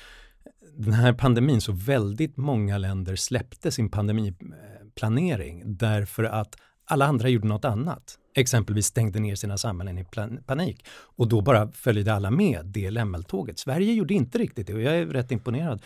den 0.77 0.93
här 0.93 1.13
pandemin 1.13 1.61
så 1.61 1.71
väldigt 1.71 2.37
många 2.37 2.77
länder 2.77 3.15
släppte 3.15 3.71
sin 3.71 3.89
pandemiplanering 3.89 5.63
därför 5.65 6.23
att 6.23 6.55
alla 6.85 7.05
andra 7.05 7.29
gjorde 7.29 7.47
något 7.47 7.65
annat. 7.65 8.17
Exempelvis 8.35 8.85
stängde 8.85 9.19
ner 9.19 9.35
sina 9.35 9.57
samhällen 9.57 9.97
i 9.97 10.05
panik. 10.45 10.85
Och 10.89 11.27
då 11.27 11.41
bara 11.41 11.71
följde 11.71 12.13
alla 12.13 12.31
med 12.31 12.65
det 12.65 12.91
lämmeltåget. 12.91 13.59
Sverige 13.59 13.93
gjorde 13.93 14.13
inte 14.13 14.37
riktigt 14.37 14.67
det 14.67 14.73
och 14.73 14.81
jag 14.81 14.95
är 14.95 15.05
rätt 15.05 15.31
imponerad 15.31 15.81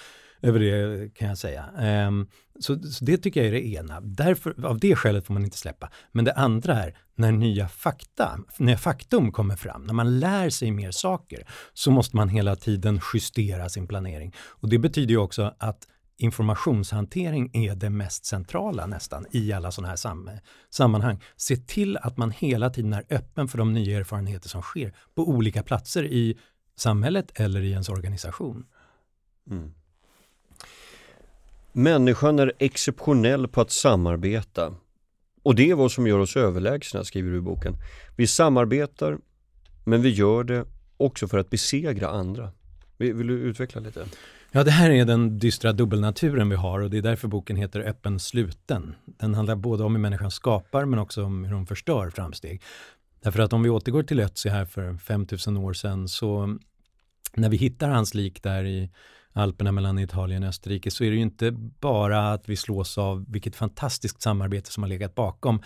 över 0.45 0.59
det 0.59 1.13
kan 1.13 1.27
jag 1.27 1.37
säga. 1.37 1.69
Um, 2.07 2.27
så, 2.59 2.79
så, 2.79 3.05
det 3.05 3.17
tycker 3.17 3.39
jag 3.39 3.47
är 3.47 3.51
det 3.51 3.67
ena. 3.67 4.01
Därför, 4.01 4.65
av 4.65 4.79
det 4.79 4.95
skälet 4.95 5.27
får 5.27 5.33
man 5.33 5.43
inte 5.43 5.57
släppa. 5.57 5.91
Men 6.11 6.25
det 6.25 6.33
andra 6.33 6.73
är 6.83 6.97
när 7.15 7.31
nya 7.31 7.67
fakta, 7.67 8.39
när 8.57 8.75
faktum 8.75 9.31
kommer 9.31 9.55
fram, 9.55 9.83
när 9.83 9.93
man 9.93 10.19
lär 10.19 10.49
sig 10.49 10.71
mer 10.71 10.91
saker, 10.91 11.47
så 11.73 11.91
måste 11.91 12.15
man 12.15 12.29
hela 12.29 12.55
tiden 12.55 12.99
justera 13.13 13.69
sin 13.69 13.87
planering. 13.87 14.33
Och 14.37 14.69
det 14.69 14.79
betyder 14.79 15.11
ju 15.11 15.17
också 15.17 15.53
att 15.57 15.87
informationshantering 16.17 17.49
är 17.53 17.75
det 17.75 17.89
mest 17.89 18.25
centrala 18.25 18.85
nästan 18.85 19.25
i 19.31 19.53
alla 19.53 19.71
sådana 19.71 19.89
här 19.89 19.95
sam 19.95 20.29
sammanhang. 20.69 21.21
Se 21.35 21.57
till 21.57 21.97
att 21.97 22.17
man 22.17 22.31
hela 22.31 22.69
tiden 22.69 22.93
är 22.93 23.05
öppen 23.09 23.47
för 23.47 23.57
de 23.57 23.73
nya 23.73 23.97
erfarenheter 23.99 24.49
som 24.49 24.61
sker 24.61 24.93
på 25.15 25.29
olika 25.29 25.63
platser 25.63 26.03
i 26.03 26.37
samhället 26.77 27.31
eller 27.35 27.61
i 27.61 27.71
ens 27.71 27.89
organisation. 27.89 28.65
Mm. 29.51 29.73
Människan 31.77 32.39
är 32.39 32.53
exceptionell 32.59 33.47
på 33.47 33.61
att 33.61 33.71
samarbeta. 33.71 34.73
Och 35.43 35.55
det 35.55 35.69
är 35.69 35.75
vad 35.75 35.91
som 35.91 36.07
gör 36.07 36.19
oss 36.19 36.35
överlägsna, 36.35 37.03
skriver 37.03 37.31
du 37.31 37.37
i 37.37 37.41
boken. 37.41 37.75
Vi 38.15 38.27
samarbetar, 38.27 39.17
men 39.83 40.01
vi 40.01 40.09
gör 40.09 40.43
det 40.43 40.65
också 40.97 41.27
för 41.27 41.37
att 41.37 41.49
besegra 41.49 42.09
andra. 42.09 42.51
Vill 42.97 43.27
du 43.27 43.33
utveckla 43.33 43.81
lite? 43.81 44.05
Ja, 44.51 44.63
det 44.63 44.71
här 44.71 44.89
är 44.89 45.05
den 45.05 45.39
dystra 45.39 45.73
dubbelnaturen 45.73 46.49
vi 46.49 46.55
har 46.55 46.79
och 46.79 46.89
det 46.89 46.97
är 46.97 47.01
därför 47.01 47.27
boken 47.27 47.57
heter 47.57 47.79
Öppen 47.79 48.19
sluten. 48.19 48.95
Den 49.05 49.33
handlar 49.33 49.55
både 49.55 49.83
om 49.83 49.95
hur 49.95 50.01
människan 50.01 50.31
skapar 50.31 50.85
men 50.85 50.99
också 50.99 51.23
om 51.23 51.45
hur 51.45 51.53
hon 51.53 51.65
förstör 51.65 52.09
framsteg. 52.09 52.61
Därför 53.21 53.39
att 53.39 53.53
om 53.53 53.63
vi 53.63 53.69
återgår 53.69 54.03
till 54.03 54.19
Ötzi 54.19 54.49
här 54.49 54.65
för 54.65 54.97
5000 54.97 55.57
år 55.57 55.73
sedan 55.73 56.07
så 56.07 56.57
när 57.33 57.49
vi 57.49 57.57
hittar 57.57 57.89
hans 57.89 58.13
lik 58.13 58.43
där 58.43 58.65
i 58.65 58.89
Alperna 59.37 59.71
mellan 59.71 59.99
Italien 59.99 60.43
och 60.43 60.49
Österrike 60.49 60.91
så 60.91 61.03
är 61.03 61.09
det 61.09 61.15
ju 61.15 61.21
inte 61.21 61.51
bara 61.79 62.33
att 62.33 62.49
vi 62.49 62.55
slås 62.55 62.97
av 62.97 63.25
vilket 63.27 63.55
fantastiskt 63.55 64.21
samarbete 64.21 64.71
som 64.71 64.83
har 64.83 64.87
legat 64.87 65.15
bakom 65.15 65.61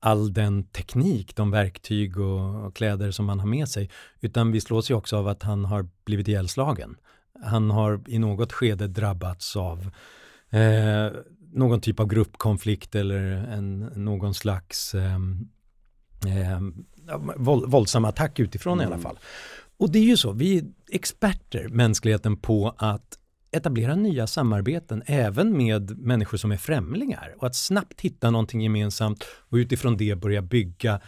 all 0.00 0.32
den 0.32 0.64
teknik, 0.64 1.36
de 1.36 1.50
verktyg 1.50 2.20
och, 2.20 2.76
kläder 2.76 3.10
som 3.10 3.26
man 3.26 3.40
har 3.40 3.46
med 3.46 3.68
sig, 3.68 3.90
utan 4.20 4.52
vi 4.52 4.60
slås 4.60 4.90
ju 4.90 4.94
också 4.94 5.16
av 5.16 5.28
att 5.28 5.42
han 5.42 5.64
har 5.64 5.88
blivit 6.04 6.28
ihjälslagen. 6.28 6.96
Han 7.44 7.70
har 7.70 8.00
i 8.06 8.18
något 8.18 8.52
skede 8.52 8.86
drabbats 8.86 9.56
av 9.56 9.90
eh, 10.50 11.10
någon 11.52 11.80
typ 11.80 12.00
av 12.00 12.06
gruppkonflikt 12.06 12.94
eller 12.94 13.22
en, 13.22 13.78
någon 13.78 14.34
slags 14.34 14.94
eh, 14.94 15.14
eh, 16.26 16.60
våldsam 17.66 18.04
attack 18.04 18.38
utifrån 18.38 18.72
mm. 18.72 18.82
i 18.82 18.86
alla 18.86 18.94
mm. 18.94 19.02
fall. 19.02 19.18
Och 19.80 19.92
det 19.92 19.98
är 19.98 20.04
ju 20.04 20.16
så, 20.16 20.32
vi 20.32 20.58
är 20.58 20.64
experter, 20.90 21.68
mänskligheten, 21.68 22.36
på 22.36 22.74
att 22.78 23.18
etablera 23.52 23.94
nya 23.94 24.26
samarbeten 24.26 25.02
även 25.06 25.56
med 25.56 25.98
människor 25.98 26.38
som 26.38 26.52
är 26.52 26.56
främlingar 26.56 27.34
och 27.38 27.46
att 27.46 27.56
snabbt 27.56 28.00
hitta 28.00 28.30
någonting 28.30 28.60
gemensamt 28.60 29.24
och 29.48 29.56
utifrån 29.56 29.96
det 29.96 30.16
börja 30.16 30.42
bygga 30.42 31.00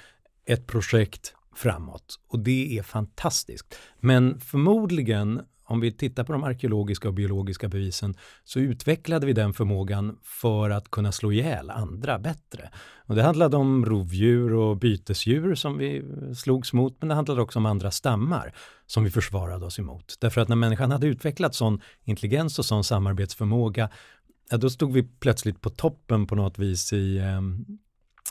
ett 0.47 0.67
projekt 0.67 1.35
framåt. 1.57 2.19
Och 2.29 2.39
det 2.39 2.79
är 2.79 2.83
fantastiskt. 2.83 3.79
Men 4.01 4.41
förmodligen 4.41 5.41
om 5.73 5.81
vi 5.81 5.93
tittar 5.93 6.25
på 6.25 6.33
de 6.33 6.45
arkeologiska 6.45 7.09
och 7.09 7.15
biologiska 7.15 7.69
bevisen 7.69 8.15
så 8.45 8.59
utvecklade 8.59 9.27
vi 9.27 9.33
den 9.33 9.53
förmågan 9.53 10.19
för 10.23 10.71
att 10.71 10.91
kunna 10.91 11.13
slå 11.13 11.33
ihjäl 11.33 11.71
andra 11.71 12.19
bättre. 12.19 12.71
Och 13.07 13.15
det 13.15 13.23
handlade 13.23 13.57
om 13.57 13.87
rovdjur 13.87 14.55
och 14.55 14.77
bytesdjur 14.77 15.55
som 15.55 15.79
vi 15.79 16.03
slogs 16.37 16.73
mot, 16.73 16.97
men 17.01 17.09
det 17.09 17.15
handlade 17.15 17.43
också 17.43 17.59
om 17.59 17.67
andra 17.67 17.91
stammar 17.91 18.55
som 18.87 19.05
vi 19.05 19.11
försvarade 19.11 19.67
oss 19.67 19.79
emot. 19.79 20.17
Därför 20.21 20.41
att 20.41 20.49
när 20.49 20.57
människan 20.57 20.91
hade 20.91 21.07
utvecklat 21.07 21.55
sån 21.55 21.81
intelligens 22.05 22.59
och 22.59 22.65
sån 22.65 22.85
samarbetsförmåga, 22.85 23.91
ja, 24.51 24.57
då 24.57 24.71
stod 24.71 24.93
vi 24.93 25.03
plötsligt 25.03 25.61
på 25.61 25.71
toppen 25.71 26.27
på 26.27 26.35
något 26.35 26.59
vis 26.59 26.93
i, 26.93 27.17
eh, 27.19 27.41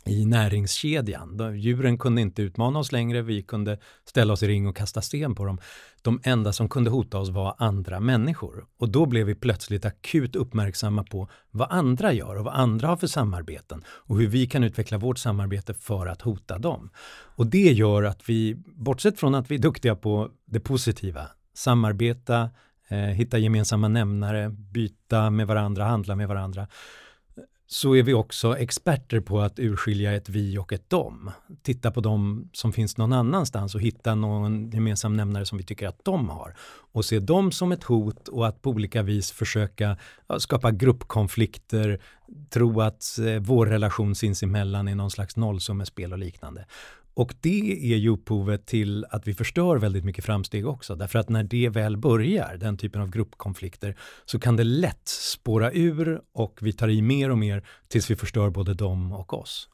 i 0.06 0.26
näringskedjan. 0.26 1.56
Djuren 1.56 1.98
kunde 1.98 2.22
inte 2.22 2.42
utmana 2.42 2.80
oss 2.80 2.92
längre, 2.92 3.22
vi 3.22 3.42
kunde 3.44 3.78
ställa 4.06 4.34
oss 4.34 4.44
i 4.44 4.48
ring 4.48 4.68
och 4.68 4.76
kasta 4.76 5.02
sten 5.02 5.36
på 5.36 5.46
dem. 5.46 5.58
De 6.02 6.22
enda 6.24 6.54
som 6.54 6.70
kunde 6.70 6.90
hota 6.90 7.18
oss 7.18 7.30
var 7.30 7.56
andra 7.58 8.00
människor. 8.00 8.66
Och 8.78 8.90
då 8.90 9.06
blev 9.06 9.26
vi 9.26 9.36
plötsligt 9.36 9.86
akut 9.86 10.36
uppmärksamma 10.36 11.04
på 11.04 11.30
vad 11.52 11.72
andra 11.72 12.14
gör 12.14 12.36
och 12.36 12.46
vad 12.46 12.54
andra 12.54 12.88
har 12.88 12.98
för 12.98 13.08
samarbeten 13.08 13.84
och 13.88 14.18
hur 14.20 14.28
vi 14.28 14.48
kan 14.48 14.64
utveckla 14.64 14.98
vårt 14.98 15.18
samarbete 15.18 15.74
för 15.74 16.08
att 16.08 16.22
hota 16.22 16.58
dem. 16.58 16.90
Och 17.36 17.48
det 17.48 17.72
gör 17.72 18.04
att 18.04 18.30
vi, 18.30 18.56
bortsett 18.66 19.20
från 19.20 19.36
att 19.36 19.52
vi 19.52 19.56
är 19.56 19.60
duktiga 19.60 19.96
på 19.96 20.30
det 20.46 20.60
positiva, 20.60 21.28
samarbeta, 21.54 22.50
eh, 22.88 22.98
hitta 22.98 23.38
gemensamma 23.38 23.88
nämnare, 23.88 24.50
byta 24.50 25.30
med 25.30 25.48
varandra, 25.48 25.86
handla 25.86 26.16
med 26.16 26.28
varandra, 26.28 26.68
så 27.74 27.96
är 27.96 28.04
vi 28.04 28.14
också 28.14 28.58
experter 28.58 29.20
på 29.20 29.40
att 29.42 29.60
urskilja 29.60 30.14
ett 30.14 30.30
vi 30.30 30.58
och 30.58 30.74
ett 30.74 30.90
dem. 30.90 31.32
Titta 31.62 31.92
på 31.92 32.02
dem 32.02 32.50
som 32.54 32.74
finns 32.74 32.98
någon 32.98 33.14
annanstans 33.14 33.76
och 33.76 33.82
hitta 33.82 34.16
någon 34.16 34.70
gemensam 34.70 35.18
nämnare 35.18 35.46
som 35.46 35.58
vi 35.58 35.64
tycker 35.64 35.88
att 35.88 36.06
de 36.06 36.30
har. 36.30 36.56
Och 36.92 37.06
se 37.06 37.20
dem 37.20 37.52
som 37.52 37.72
ett 37.72 37.84
hot 37.84 38.28
och 38.28 38.48
att 38.48 38.62
på 38.62 38.70
olika 38.70 39.02
vis 39.02 39.32
försöka 39.32 39.98
skapa 40.38 40.72
gruppkonflikter, 40.72 42.02
tro 42.50 42.82
att 42.82 43.20
eh, 43.20 43.40
vår 43.40 43.66
relation 43.66 44.16
sinsemellan 44.16 44.88
är 44.88 44.96
någon 44.96 45.12
slags 45.12 45.36
nollsummespel 45.36 46.14
och 46.14 46.20
liknande. 46.20 46.66
Och 47.22 47.36
det 47.42 47.94
är 47.94 47.98
ju 47.98 48.10
upphovet 48.10 48.66
till 48.66 49.06
att 49.10 49.28
vi 49.28 49.34
förstör 49.34 49.78
väldigt 49.78 50.06
mycket 50.06 50.26
framsteg 50.26 50.68
också. 50.68 50.96
Därför 50.96 51.20
att 51.20 51.30
när 51.30 51.44
det 51.44 51.70
väl 51.70 51.98
börjar, 51.98 52.58
den 52.58 52.78
typen 52.78 53.02
av 53.02 53.10
gruppkonflikter, 53.10 53.96
så 54.26 54.40
kan 54.40 54.56
det 54.56 54.64
lätt 54.64 55.08
spåra 55.08 55.72
ur 55.72 56.22
och 56.32 56.60
vi 56.62 56.74
tar 56.74 56.90
i 56.90 57.02
mer 57.02 57.30
och 57.30 57.38
mer 57.38 57.64
tills 57.88 58.12
vi 58.12 58.16
förstör 58.16 58.50
både 58.50 58.74
dem 58.74 59.12
och 59.12 59.34
oss. 59.34 59.70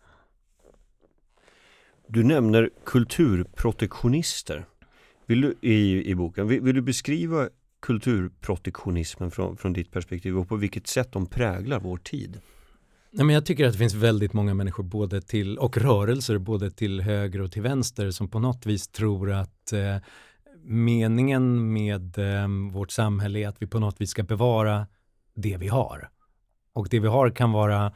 Du 2.08 2.24
nämner 2.24 2.70
kulturprotektionister 2.86 4.66
vill 5.26 5.42
du, 5.42 5.56
i, 5.62 6.10
i 6.12 6.16
boken. 6.16 6.48
Vill, 6.48 6.62
vill 6.62 6.76
du 6.76 6.82
beskriva 6.82 7.50
kulturprotektionismen 7.80 9.32
från, 9.32 9.58
från 9.58 9.74
ditt 9.74 9.92
perspektiv 9.92 10.38
och 10.38 10.50
på 10.50 10.56
vilket 10.56 10.88
sätt 10.88 11.12
de 11.12 11.26
präglar 11.26 11.80
vår 11.80 11.98
tid? 11.98 12.42
Nej, 13.12 13.26
men 13.26 13.34
jag 13.34 13.46
tycker 13.46 13.66
att 13.66 13.72
det 13.72 13.78
finns 13.78 13.94
väldigt 13.94 14.34
många 14.34 14.54
människor 14.54 14.84
både 14.84 15.22
till, 15.22 15.58
och 15.58 15.78
rörelser 15.78 16.38
både 16.38 16.72
till 16.72 17.02
höger 17.02 17.42
och 17.42 17.52
till 17.52 17.62
vänster 17.62 18.12
som 18.12 18.28
på 18.28 18.40
något 18.40 18.66
vis 18.66 18.88
tror 18.88 19.32
att 19.32 19.74
eh, 19.74 19.98
meningen 20.64 21.74
med 21.74 22.18
eh, 22.18 22.48
vårt 22.72 22.92
samhälle 22.92 23.40
är 23.40 23.48
att 23.48 23.62
vi 23.62 23.68
på 23.68 23.80
något 23.80 24.02
vis 24.02 24.10
ska 24.10 24.24
bevara 24.24 24.88
det 25.36 25.58
vi 25.58 25.68
har. 25.68 26.10
Och 26.74 26.88
det 26.90 27.00
vi 27.00 27.08
har 27.08 27.30
kan 27.30 27.52
vara 27.52 27.86
eh, 27.86 27.92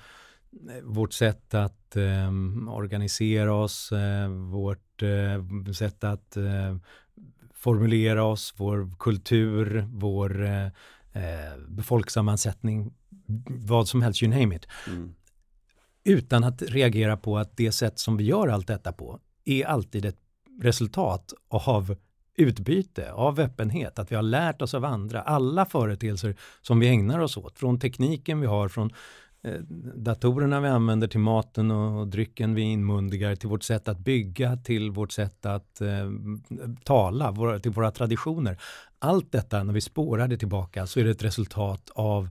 vårt 0.83 1.13
sätt 1.13 1.53
att 1.53 1.95
eh, 1.95 2.31
organisera 2.69 3.53
oss, 3.53 3.91
eh, 3.91 4.29
vårt 4.29 5.01
eh, 5.01 5.71
sätt 5.73 6.03
att 6.03 6.37
eh, 6.37 6.77
formulera 7.53 8.23
oss, 8.23 8.53
vår 8.57 8.91
kultur, 8.99 9.87
vår 9.91 10.45
eh, 10.45 10.67
befolkningssammansättning, 11.67 12.93
vad 13.45 13.87
som 13.87 14.01
helst, 14.01 14.23
you 14.23 14.39
name 14.39 14.55
it. 14.55 14.67
Mm. 14.87 15.13
Utan 16.03 16.43
att 16.43 16.61
reagera 16.61 17.17
på 17.17 17.37
att 17.37 17.57
det 17.57 17.71
sätt 17.71 17.99
som 17.99 18.17
vi 18.17 18.23
gör 18.23 18.47
allt 18.47 18.67
detta 18.67 18.91
på 18.91 19.19
är 19.45 19.65
alltid 19.65 20.05
ett 20.05 20.19
resultat 20.61 21.33
av 21.47 21.95
utbyte, 22.37 23.11
av 23.11 23.39
öppenhet, 23.39 23.99
att 23.99 24.11
vi 24.11 24.15
har 24.15 24.23
lärt 24.23 24.61
oss 24.61 24.73
av 24.73 24.85
andra. 24.85 25.21
Alla 25.21 25.65
företeelser 25.65 26.35
som 26.61 26.79
vi 26.79 26.87
ägnar 26.87 27.19
oss 27.19 27.37
åt, 27.37 27.59
från 27.59 27.79
tekniken 27.79 28.39
vi 28.39 28.47
har, 28.47 28.69
från 28.69 28.89
eh, 29.43 29.61
datorerna 29.95 30.61
vi 30.61 30.67
använder 30.67 31.07
till 31.07 31.19
maten 31.19 31.71
och, 31.71 32.07
drycken 32.07 32.55
vi 32.55 32.61
inmundigar, 32.61 33.35
till 33.35 33.49
vårt 33.49 33.63
sätt 33.63 33.87
att 33.87 33.99
bygga, 33.99 34.57
till 34.57 34.91
vårt 34.91 35.11
sätt 35.11 35.45
att 35.45 35.81
eh, 35.81 36.11
tala, 36.83 37.31
våra, 37.31 37.59
till 37.59 37.71
våra 37.71 37.91
traditioner. 37.91 38.57
Allt 38.99 39.31
detta, 39.31 39.63
när 39.63 39.73
vi 39.73 39.81
spårar 39.81 40.27
det 40.27 40.37
tillbaka, 40.37 40.87
så 40.87 40.99
är 40.99 41.03
det 41.03 41.11
ett 41.11 41.23
resultat 41.23 41.89
av 41.95 42.29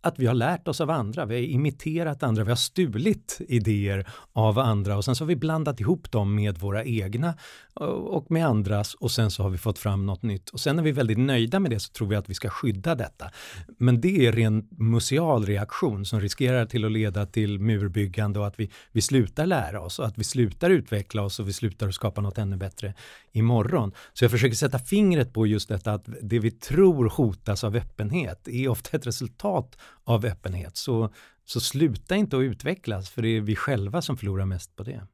att 0.00 0.18
vi 0.18 0.26
har 0.26 0.34
lärt 0.34 0.68
oss 0.68 0.80
av 0.80 0.90
andra, 0.90 1.24
vi 1.26 1.34
har 1.34 1.42
imiterat 1.42 2.22
andra, 2.22 2.44
vi 2.44 2.50
har 2.50 2.56
stulit 2.56 3.40
idéer 3.48 4.06
av 4.32 4.58
andra 4.58 4.96
och 4.96 5.04
sen 5.04 5.14
så 5.14 5.24
har 5.24 5.28
vi 5.28 5.36
blandat 5.36 5.80
ihop 5.80 6.10
dem 6.10 6.34
med 6.34 6.58
våra 6.58 6.84
egna 6.84 7.34
och 7.80 8.30
med 8.30 8.46
andras 8.46 8.94
och 8.94 9.10
sen 9.10 9.30
så 9.30 9.42
har 9.42 9.50
vi 9.50 9.58
fått 9.58 9.78
fram 9.78 10.06
något 10.06 10.22
nytt. 10.22 10.50
Och 10.50 10.60
sen 10.60 10.76
när 10.76 10.82
vi 10.82 10.90
är 10.90 10.94
väldigt 10.94 11.18
nöjda 11.18 11.60
med 11.60 11.70
det 11.70 11.80
så 11.80 11.92
tror 11.92 12.08
vi 12.08 12.16
att 12.16 12.28
vi 12.28 12.34
ska 12.34 12.50
skydda 12.50 12.94
detta. 12.94 13.30
Men 13.78 14.00
det 14.00 14.26
är 14.26 14.32
ren 14.32 14.68
museal 14.70 15.46
reaktion 15.46 16.04
som 16.04 16.20
riskerar 16.20 16.66
till 16.66 16.84
att 16.84 16.92
leda 16.92 17.26
till 17.26 17.58
murbyggande 17.58 18.38
och 18.38 18.46
att 18.46 18.60
vi, 18.60 18.70
vi 18.92 19.00
slutar 19.00 19.46
lära 19.46 19.80
oss 19.80 19.98
och 19.98 20.06
att 20.06 20.18
vi 20.18 20.24
slutar 20.24 20.70
utveckla 20.70 21.22
oss 21.22 21.40
och 21.40 21.48
vi 21.48 21.52
slutar 21.52 21.90
skapa 21.90 22.20
något 22.20 22.38
ännu 22.38 22.56
bättre 22.56 22.94
imorgon. 23.32 23.92
Så 24.12 24.24
jag 24.24 24.30
försöker 24.30 24.56
sätta 24.56 24.78
fingret 24.78 25.32
på 25.32 25.46
just 25.46 25.68
detta 25.68 25.92
att 25.92 26.08
det 26.22 26.38
vi 26.38 26.50
tror 26.50 27.08
hotas 27.08 27.64
av 27.64 27.76
öppenhet 27.76 28.48
är 28.48 28.68
ofta 28.68 28.96
ett 28.96 29.06
resultat 29.06 29.76
av 30.04 30.24
öppenhet. 30.24 30.76
Så, 30.76 31.10
så 31.44 31.60
sluta 31.60 32.16
inte 32.16 32.36
att 32.36 32.42
utvecklas 32.42 33.10
för 33.10 33.22
det 33.22 33.28
är 33.28 33.40
vi 33.40 33.56
själva 33.56 34.02
som 34.02 34.16
förlorar 34.16 34.44
mest 34.44 34.76
på 34.76 34.82
det. 34.82 35.06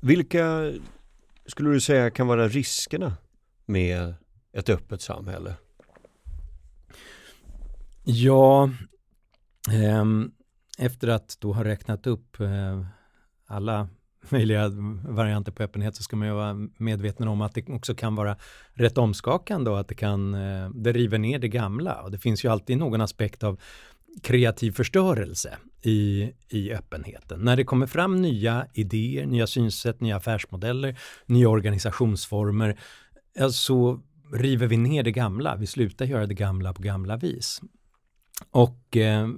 Vilka 0.00 0.72
skulle 1.46 1.70
du 1.70 1.80
säga 1.80 2.10
kan 2.10 2.26
vara 2.26 2.48
riskerna 2.48 3.16
med 3.66 4.14
ett 4.52 4.68
öppet 4.68 5.02
samhälle? 5.02 5.54
Ja, 8.04 8.70
eh, 9.70 10.04
efter 10.78 11.08
att 11.08 11.36
då 11.40 11.52
ha 11.52 11.64
räknat 11.64 12.06
upp 12.06 12.40
eh, 12.40 12.86
alla 13.46 13.88
möjliga 14.28 14.68
varianter 15.08 15.52
på 15.52 15.62
öppenhet 15.62 15.96
så 15.96 16.02
ska 16.02 16.16
man 16.16 16.28
ju 16.28 16.34
vara 16.34 16.68
medveten 16.76 17.28
om 17.28 17.40
att 17.40 17.54
det 17.54 17.68
också 17.68 17.94
kan 17.94 18.14
vara 18.14 18.36
rätt 18.72 18.98
omskakande 18.98 19.70
och 19.70 19.80
att 19.80 19.88
det 19.88 19.94
kan, 19.94 20.34
eh, 20.34 20.70
det 20.70 20.92
river 20.92 21.18
ner 21.18 21.38
det 21.38 21.48
gamla 21.48 22.02
och 22.02 22.10
det 22.10 22.18
finns 22.18 22.44
ju 22.44 22.48
alltid 22.48 22.78
någon 22.78 23.00
aspekt 23.00 23.42
av 23.42 23.60
kreativ 24.22 24.72
förstörelse 24.72 25.56
i, 25.82 26.30
i 26.48 26.72
öppenheten. 26.72 27.40
När 27.40 27.56
det 27.56 27.64
kommer 27.64 27.86
fram 27.86 28.22
nya 28.22 28.66
idéer, 28.74 29.26
nya 29.26 29.46
synsätt, 29.46 30.00
nya 30.00 30.16
affärsmodeller, 30.16 30.98
nya 31.26 31.48
organisationsformer 31.48 32.78
så 33.50 34.00
river 34.32 34.66
vi 34.66 34.76
ner 34.76 35.02
det 35.02 35.12
gamla. 35.12 35.56
Vi 35.56 35.66
slutar 35.66 36.04
göra 36.04 36.26
det 36.26 36.34
gamla 36.34 36.72
på 36.72 36.82
gamla 36.82 37.16
vis. 37.16 37.60
Och, 38.50 38.96
eh, 38.96 39.28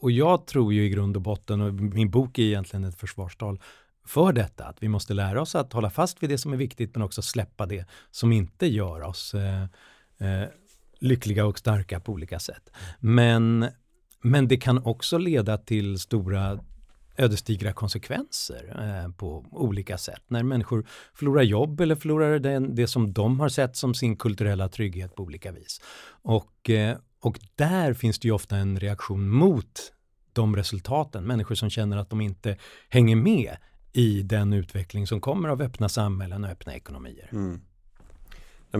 och 0.00 0.10
jag 0.10 0.46
tror 0.46 0.72
ju 0.72 0.84
i 0.84 0.88
grund 0.88 1.16
och 1.16 1.22
botten, 1.22 1.60
och 1.60 1.74
min 1.74 2.10
bok 2.10 2.38
är 2.38 2.42
egentligen 2.42 2.84
ett 2.84 2.98
försvarstal 2.98 3.60
för 4.08 4.32
detta, 4.32 4.64
att 4.64 4.82
vi 4.82 4.88
måste 4.88 5.14
lära 5.14 5.42
oss 5.42 5.54
att 5.54 5.72
hålla 5.72 5.90
fast 5.90 6.22
vid 6.22 6.30
det 6.30 6.38
som 6.38 6.52
är 6.52 6.56
viktigt 6.56 6.94
men 6.94 7.02
också 7.02 7.22
släppa 7.22 7.66
det 7.66 7.86
som 8.10 8.32
inte 8.32 8.66
gör 8.66 9.02
oss 9.02 9.34
eh, 9.34 9.62
eh, 10.18 10.48
lyckliga 11.00 11.46
och 11.46 11.58
starka 11.58 12.00
på 12.00 12.12
olika 12.12 12.38
sätt. 12.38 12.70
Men, 12.98 13.66
men 14.22 14.48
det 14.48 14.56
kan 14.56 14.84
också 14.84 15.18
leda 15.18 15.58
till 15.58 15.98
stora 15.98 16.60
ödesdigra 17.16 17.72
konsekvenser 17.72 18.76
eh, 18.78 19.12
på 19.12 19.44
olika 19.50 19.98
sätt. 19.98 20.22
När 20.28 20.42
människor 20.42 20.86
förlorar 21.14 21.42
jobb 21.42 21.80
eller 21.80 21.94
förlorar 21.94 22.38
den, 22.38 22.74
det 22.74 22.86
som 22.86 23.12
de 23.12 23.40
har 23.40 23.48
sett 23.48 23.76
som 23.76 23.94
sin 23.94 24.16
kulturella 24.16 24.68
trygghet 24.68 25.14
på 25.14 25.22
olika 25.22 25.52
vis. 25.52 25.80
Och, 26.22 26.70
eh, 26.70 26.96
och 27.20 27.38
där 27.56 27.94
finns 27.94 28.18
det 28.18 28.28
ju 28.28 28.32
ofta 28.32 28.56
en 28.56 28.80
reaktion 28.80 29.30
mot 29.30 29.92
de 30.32 30.56
resultaten. 30.56 31.24
Människor 31.24 31.54
som 31.54 31.70
känner 31.70 31.96
att 31.96 32.10
de 32.10 32.20
inte 32.20 32.56
hänger 32.88 33.16
med 33.16 33.56
i 33.92 34.22
den 34.22 34.52
utveckling 34.52 35.06
som 35.06 35.20
kommer 35.20 35.48
av 35.48 35.62
öppna 35.62 35.88
samhällen 35.88 36.44
och 36.44 36.50
öppna 36.50 36.74
ekonomier. 36.74 37.28
Mm. 37.32 37.60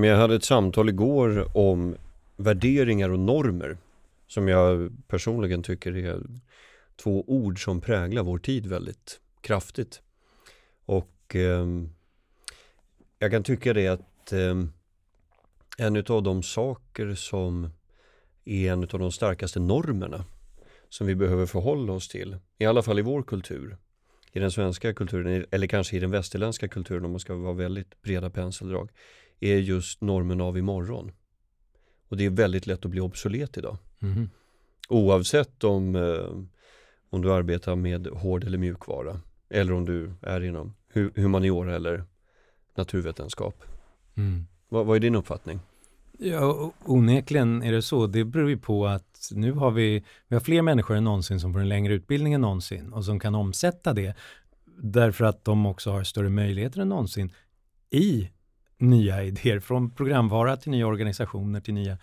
Jag 0.04 0.16
hade 0.16 0.34
ett 0.34 0.44
samtal 0.44 0.88
igår 0.88 1.56
om 1.56 1.96
värderingar 2.36 3.10
och 3.10 3.18
normer 3.18 3.78
som 4.26 4.48
jag 4.48 4.92
personligen 5.08 5.62
tycker 5.62 5.96
är 5.96 6.22
två 6.96 7.24
ord 7.26 7.64
som 7.64 7.80
präglar 7.80 8.22
vår 8.22 8.38
tid 8.38 8.66
väldigt 8.66 9.20
kraftigt. 9.40 10.02
Och 10.84 11.36
eh, 11.36 11.66
jag 13.18 13.30
kan 13.30 13.42
tycka 13.42 13.72
det 13.72 13.88
att 13.88 14.32
eh, 14.32 14.54
en 15.78 15.96
av 16.08 16.22
de 16.22 16.42
saker 16.42 17.14
som 17.14 17.70
är 18.44 18.72
en 18.72 18.82
av 18.82 18.98
de 18.98 19.12
starkaste 19.12 19.60
normerna 19.60 20.24
som 20.88 21.06
vi 21.06 21.14
behöver 21.14 21.46
förhålla 21.46 21.92
oss 21.92 22.08
till, 22.08 22.36
i 22.58 22.66
alla 22.66 22.82
fall 22.82 22.98
i 22.98 23.02
vår 23.02 23.22
kultur, 23.22 23.76
i 24.32 24.38
den 24.38 24.50
svenska 24.50 24.94
kulturen, 24.94 25.44
eller 25.50 25.66
kanske 25.66 25.96
i 25.96 26.00
den 26.00 26.10
västerländska 26.10 26.68
kulturen 26.68 27.04
om 27.04 27.10
man 27.10 27.20
ska 27.20 27.34
vara 27.34 27.54
väldigt 27.54 28.02
breda 28.02 28.30
penseldrag, 28.30 28.90
är 29.40 29.56
just 29.56 30.00
normen 30.00 30.40
av 30.40 30.58
imorgon. 30.58 31.12
Och 32.08 32.16
det 32.16 32.24
är 32.24 32.30
väldigt 32.30 32.66
lätt 32.66 32.84
att 32.84 32.90
bli 32.90 33.00
obsolet 33.00 33.58
idag. 33.58 33.78
Mm. 34.02 34.30
Oavsett 34.88 35.64
om, 35.64 35.96
eh, 35.96 36.44
om 37.10 37.22
du 37.22 37.32
arbetar 37.32 37.76
med 37.76 38.06
hård 38.06 38.44
eller 38.44 38.58
mjukvara 38.58 39.20
eller 39.48 39.72
om 39.72 39.84
du 39.84 40.12
är 40.22 40.44
inom 40.44 40.74
humaniora 41.14 41.76
eller 41.76 42.04
naturvetenskap. 42.74 43.64
Mm. 44.16 44.46
Vad, 44.68 44.86
vad 44.86 44.96
är 44.96 45.00
din 45.00 45.14
uppfattning? 45.14 45.60
Ja, 46.20 46.72
onekligen 46.84 47.62
är 47.62 47.72
det 47.72 47.82
så. 47.82 48.06
Det 48.06 48.24
beror 48.24 48.50
ju 48.50 48.58
på 48.58 48.86
att 48.86 49.30
nu 49.32 49.52
har 49.52 49.70
vi, 49.70 50.04
vi 50.28 50.36
har 50.36 50.40
fler 50.40 50.62
människor 50.62 50.96
än 50.96 51.04
någonsin 51.04 51.40
som 51.40 51.52
får 51.52 51.60
en 51.60 51.68
längre 51.68 51.94
utbildning 51.94 52.32
än 52.32 52.40
någonsin 52.40 52.92
och 52.92 53.04
som 53.04 53.20
kan 53.20 53.34
omsätta 53.34 53.92
det 53.92 54.16
därför 54.82 55.24
att 55.24 55.44
de 55.44 55.66
också 55.66 55.90
har 55.90 56.02
större 56.02 56.28
möjligheter 56.28 56.80
än 56.80 56.88
någonsin 56.88 57.32
i 57.90 58.30
nya 58.78 59.24
idéer, 59.24 59.60
från 59.60 59.90
programvara 59.90 60.56
till 60.56 60.70
nya 60.70 60.86
organisationer 60.86 61.60
till 61.60 61.74
nya 61.74 61.98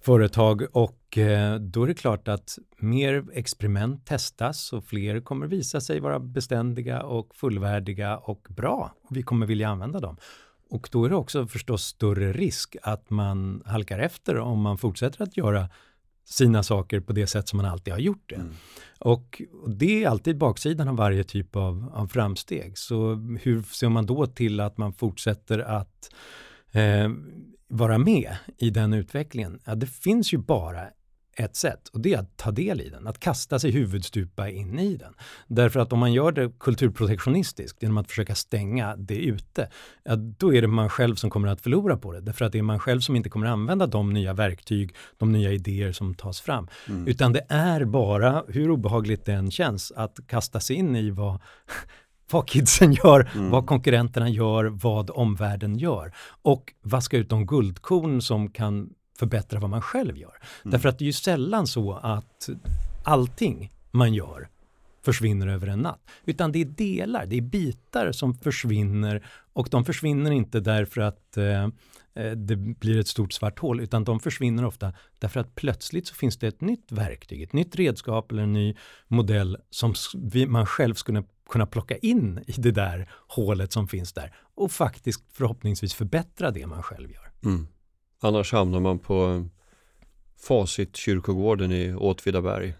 företag 0.00 0.66
och 0.72 1.18
eh, 1.18 1.54
då 1.54 1.82
är 1.82 1.86
det 1.86 1.94
klart 1.94 2.28
att 2.28 2.58
mer 2.78 3.24
experiment 3.32 4.06
testas 4.06 4.72
och 4.72 4.84
fler 4.84 5.20
kommer 5.20 5.46
visa 5.46 5.80
sig 5.80 6.00
vara 6.00 6.18
beständiga 6.18 7.02
och 7.02 7.34
fullvärdiga 7.34 8.16
och 8.16 8.46
bra. 8.48 8.94
Vi 9.10 9.22
kommer 9.22 9.46
vilja 9.46 9.68
använda 9.68 10.00
dem. 10.00 10.16
Och 10.70 10.88
då 10.92 11.04
är 11.04 11.08
det 11.08 11.16
också 11.16 11.46
förstås 11.46 11.84
större 11.84 12.32
risk 12.32 12.76
att 12.82 13.10
man 13.10 13.62
halkar 13.66 13.98
efter 13.98 14.38
om 14.38 14.60
man 14.60 14.78
fortsätter 14.78 15.22
att 15.22 15.36
göra 15.36 15.68
sina 16.24 16.62
saker 16.62 17.00
på 17.00 17.12
det 17.12 17.26
sätt 17.26 17.48
som 17.48 17.56
man 17.56 17.66
alltid 17.66 17.92
har 17.92 18.00
gjort 18.00 18.24
det. 18.28 18.34
Mm. 18.34 18.52
Och 18.98 19.42
det 19.66 20.04
är 20.04 20.08
alltid 20.08 20.38
baksidan 20.38 20.88
av 20.88 20.96
varje 20.96 21.24
typ 21.24 21.56
av, 21.56 21.92
av 21.94 22.06
framsteg. 22.06 22.78
Så 22.78 23.14
hur 23.42 23.62
ser 23.62 23.88
man 23.88 24.06
då 24.06 24.26
till 24.26 24.60
att 24.60 24.78
man 24.78 24.92
fortsätter 24.92 25.58
att 25.58 26.10
eh, 26.72 27.08
vara 27.68 27.98
med 27.98 28.36
i 28.58 28.70
den 28.70 28.92
utvecklingen? 28.92 29.60
Ja, 29.64 29.74
det 29.74 29.86
finns 29.86 30.32
ju 30.32 30.38
bara 30.38 30.88
ett 31.44 31.56
sätt 31.56 31.88
och 31.88 32.00
det 32.00 32.14
är 32.14 32.18
att 32.18 32.36
ta 32.36 32.50
del 32.50 32.80
i 32.80 32.88
den, 32.88 33.06
att 33.06 33.18
kasta 33.18 33.58
sig 33.58 33.70
huvudstupa 33.70 34.48
in 34.48 34.78
i 34.78 34.96
den. 34.96 35.14
Därför 35.46 35.80
att 35.80 35.92
om 35.92 35.98
man 35.98 36.12
gör 36.12 36.32
det 36.32 36.52
kulturprotektionistiskt 36.60 37.82
genom 37.82 37.98
att 37.98 38.08
försöka 38.08 38.34
stänga 38.34 38.96
det 38.96 39.18
ute, 39.18 39.68
ja, 40.04 40.16
då 40.16 40.54
är 40.54 40.62
det 40.62 40.68
man 40.68 40.88
själv 40.88 41.14
som 41.14 41.30
kommer 41.30 41.48
att 41.48 41.60
förlora 41.60 41.96
på 41.96 42.12
det. 42.12 42.20
Därför 42.20 42.44
att 42.44 42.52
det 42.52 42.58
är 42.58 42.62
man 42.62 42.78
själv 42.78 43.00
som 43.00 43.16
inte 43.16 43.28
kommer 43.28 43.46
att 43.46 43.52
använda 43.52 43.86
de 43.86 44.12
nya 44.12 44.32
verktyg, 44.32 44.94
de 45.18 45.32
nya 45.32 45.52
idéer 45.52 45.92
som 45.92 46.14
tas 46.14 46.40
fram. 46.40 46.68
Mm. 46.88 47.08
Utan 47.08 47.32
det 47.32 47.46
är 47.48 47.84
bara, 47.84 48.44
hur 48.48 48.70
obehagligt 48.70 49.24
det 49.24 49.32
än 49.32 49.50
känns, 49.50 49.92
att 49.96 50.18
kasta 50.26 50.60
sig 50.60 50.76
in 50.76 50.96
i 50.96 51.10
vad 51.10 51.40
vad 52.32 52.48
kidsen 52.48 52.92
gör, 52.92 53.30
mm. 53.34 53.50
vad 53.50 53.66
konkurrenterna 53.66 54.28
gör, 54.28 54.64
vad 54.64 55.10
omvärlden 55.10 55.78
gör. 55.78 56.12
Och 56.42 56.72
vaska 56.82 57.16
ut 57.16 57.28
de 57.28 57.46
guldkorn 57.46 58.22
som 58.22 58.50
kan 58.50 58.90
förbättra 59.20 59.60
vad 59.60 59.70
man 59.70 59.82
själv 59.82 60.18
gör. 60.18 60.34
Mm. 60.62 60.72
Därför 60.72 60.88
att 60.88 60.98
det 60.98 61.04
är 61.04 61.06
ju 61.06 61.12
sällan 61.12 61.66
så 61.66 61.92
att 61.92 62.48
allting 63.04 63.70
man 63.90 64.14
gör 64.14 64.48
försvinner 65.02 65.46
över 65.46 65.66
en 65.66 65.78
natt. 65.78 66.00
Utan 66.24 66.52
det 66.52 66.60
är 66.60 66.64
delar, 66.64 67.26
det 67.26 67.36
är 67.36 67.42
bitar 67.42 68.12
som 68.12 68.34
försvinner 68.34 69.26
och 69.52 69.68
de 69.70 69.84
försvinner 69.84 70.30
inte 70.30 70.60
därför 70.60 71.00
att 71.00 71.36
eh, 71.36 71.64
eh 72.14 72.32
det 72.36 72.56
blir 72.56 72.98
ett 72.98 73.08
stort 73.08 73.32
svart 73.32 73.58
hål 73.58 73.80
utan 73.80 74.04
de 74.04 74.20
försvinner 74.20 74.64
ofta 74.64 74.92
därför 75.18 75.40
att 75.40 75.54
plötsligt 75.54 76.06
så 76.06 76.14
finns 76.14 76.36
det 76.36 76.48
ett 76.48 76.60
nytt 76.60 76.92
verktyg, 76.92 77.42
ett 77.42 77.52
nytt 77.52 77.76
redskap 77.76 78.32
eller 78.32 78.42
en 78.42 78.52
ny 78.52 78.74
modell 79.08 79.56
som 79.70 79.94
man 80.46 80.66
själv 80.66 80.94
skulle 80.94 81.24
kunna 81.50 81.66
plocka 81.66 81.96
in 81.96 82.44
i 82.46 82.52
det 82.52 82.70
där 82.70 83.10
hålet 83.28 83.72
som 83.72 83.88
finns 83.88 84.12
där 84.12 84.34
och 84.54 84.72
faktiskt 84.72 85.24
förhoppningsvis 85.32 85.94
förbättra 85.94 86.50
det 86.50 86.66
man 86.66 86.82
själv 86.82 87.10
gör. 87.10 87.30
Mm. 87.44 87.66
Annars 88.20 88.52
hamnar 88.52 88.80
man 88.80 88.98
på 88.98 89.46
Fasit-kyrkogården 90.48 91.72
i 91.72 91.94
Åtvidaberg. 91.94 92.74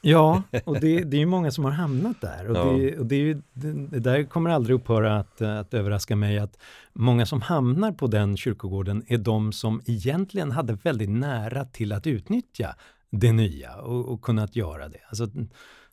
Ja, 0.00 0.42
och 0.64 0.80
det, 0.80 1.04
det 1.04 1.16
är 1.16 1.18
ju 1.18 1.26
många 1.26 1.50
som 1.50 1.64
har 1.64 1.72
hamnat 1.72 2.20
där. 2.20 2.50
Och, 2.50 2.56
ja. 2.56 2.64
det, 2.64 2.98
och 2.98 3.06
det, 3.06 3.14
är 3.14 3.20
ju, 3.20 3.42
det, 3.52 3.98
där 3.98 4.24
kommer 4.24 4.50
aldrig 4.50 4.76
upphöra 4.76 5.18
att, 5.18 5.42
att 5.42 5.74
överraska 5.74 6.16
mig 6.16 6.38
att 6.38 6.58
många 6.92 7.26
som 7.26 7.42
hamnar 7.42 7.92
på 7.92 8.06
den 8.06 8.36
kyrkogården 8.36 9.04
är 9.06 9.18
de 9.18 9.52
som 9.52 9.82
egentligen 9.86 10.50
hade 10.50 10.72
väldigt 10.72 11.10
nära 11.10 11.64
till 11.64 11.92
att 11.92 12.06
utnyttja 12.06 12.74
det 13.10 13.32
nya 13.32 13.76
och, 13.76 14.12
och 14.12 14.22
kunnat 14.22 14.56
göra 14.56 14.88
det. 14.88 15.00
Alltså, 15.08 15.28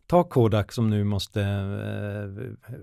ta 0.07 0.23
Kodak 0.23 0.71
som 0.71 0.89
nu 0.89 1.03
måste, 1.03 1.41
eh, 1.41 2.73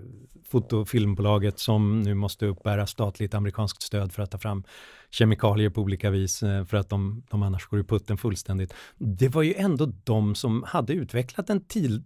fotofilmbolaget 0.49 1.59
som 1.59 2.01
nu 2.01 2.13
måste 2.13 2.45
uppbära 2.45 2.87
statligt 2.87 3.33
amerikanskt 3.33 3.81
stöd 3.81 4.11
för 4.11 4.23
att 4.23 4.31
ta 4.31 4.37
fram 4.37 4.63
kemikalier 5.11 5.69
på 5.69 5.81
olika 5.81 6.09
vis 6.09 6.43
eh, 6.43 6.65
för 6.65 6.77
att 6.77 6.89
de, 6.89 7.23
de 7.29 7.43
annars 7.43 7.65
går 7.65 7.79
i 7.79 7.83
putten 7.83 8.17
fullständigt. 8.17 8.73
Det 8.97 9.29
var 9.29 9.41
ju 9.41 9.53
ändå 9.53 9.91
de 10.03 10.35
som 10.35 10.63
hade 10.67 10.93
utvecklat 10.93 11.49
en 11.49 11.61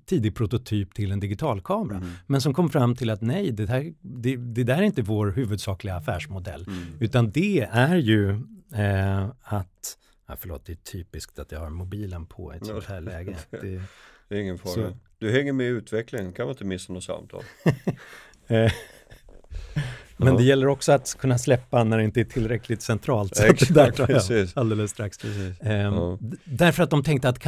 tidig 0.06 0.36
prototyp 0.36 0.94
till 0.94 1.12
en 1.12 1.20
digitalkamera, 1.20 1.98
mm. 1.98 2.10
men 2.28 2.42
som 2.42 2.54
kom 2.54 2.70
fram 2.70 2.96
till 2.96 3.10
att 3.10 3.22
nej, 3.22 3.52
det, 3.52 3.70
här, 3.70 3.94
det, 4.02 4.36
det 4.36 4.64
där 4.64 4.78
är 4.78 4.82
inte 4.82 5.02
vår 5.02 5.32
huvudsakliga 5.32 5.96
affärsmodell, 5.96 6.66
mm. 6.68 6.80
utan 7.00 7.32
det 7.32 7.68
är 7.72 7.96
ju 7.96 8.30
eh, 8.74 9.28
att 9.42 9.98
Ja, 10.28 10.36
förlåt, 10.40 10.66
det 10.66 10.72
är 10.72 10.76
typiskt 10.76 11.40
att 11.40 11.52
jag 11.52 11.60
har 11.60 11.70
mobilen 11.70 12.26
på 12.26 12.54
i 12.54 12.58
ett 12.58 12.66
sånt 12.66 12.86
här 12.86 13.02
läge. 13.02 13.38
Det, 13.50 13.82
det 14.28 14.36
är 14.36 14.40
ingen 14.40 14.58
fara. 14.58 14.74
Så. 14.74 14.98
Du 15.18 15.32
hänger 15.32 15.54
med 15.54 15.66
i 15.66 15.70
utvecklingen, 15.70 16.34
kan 16.34 16.46
man 16.46 16.54
inte 16.54 16.66
missa 16.66 16.94
något 16.94 17.04
samtal. 17.04 17.44
Eh, 18.50 18.72
men 20.18 20.28
ja. 20.28 20.38
det 20.38 20.44
gäller 20.44 20.68
också 20.68 20.92
att 20.92 21.18
kunna 21.20 21.38
släppa 21.38 21.84
när 21.84 21.98
det 21.98 22.04
inte 22.04 22.20
är 22.20 22.26
tillräckligt 22.26 22.82
centralt. 22.82 23.36
Så 23.36 23.44
Exakt, 23.44 23.74
där 23.74 23.92
tar 23.92 24.10
jag 24.10 24.48
alldeles 24.56 24.92
strax. 24.92 25.24
Ehm, 25.24 25.94
ja. 25.94 26.20
Därför 26.44 26.84
att 26.84 26.90
de 26.90 27.04
tänkte 27.04 27.30
att 27.30 27.40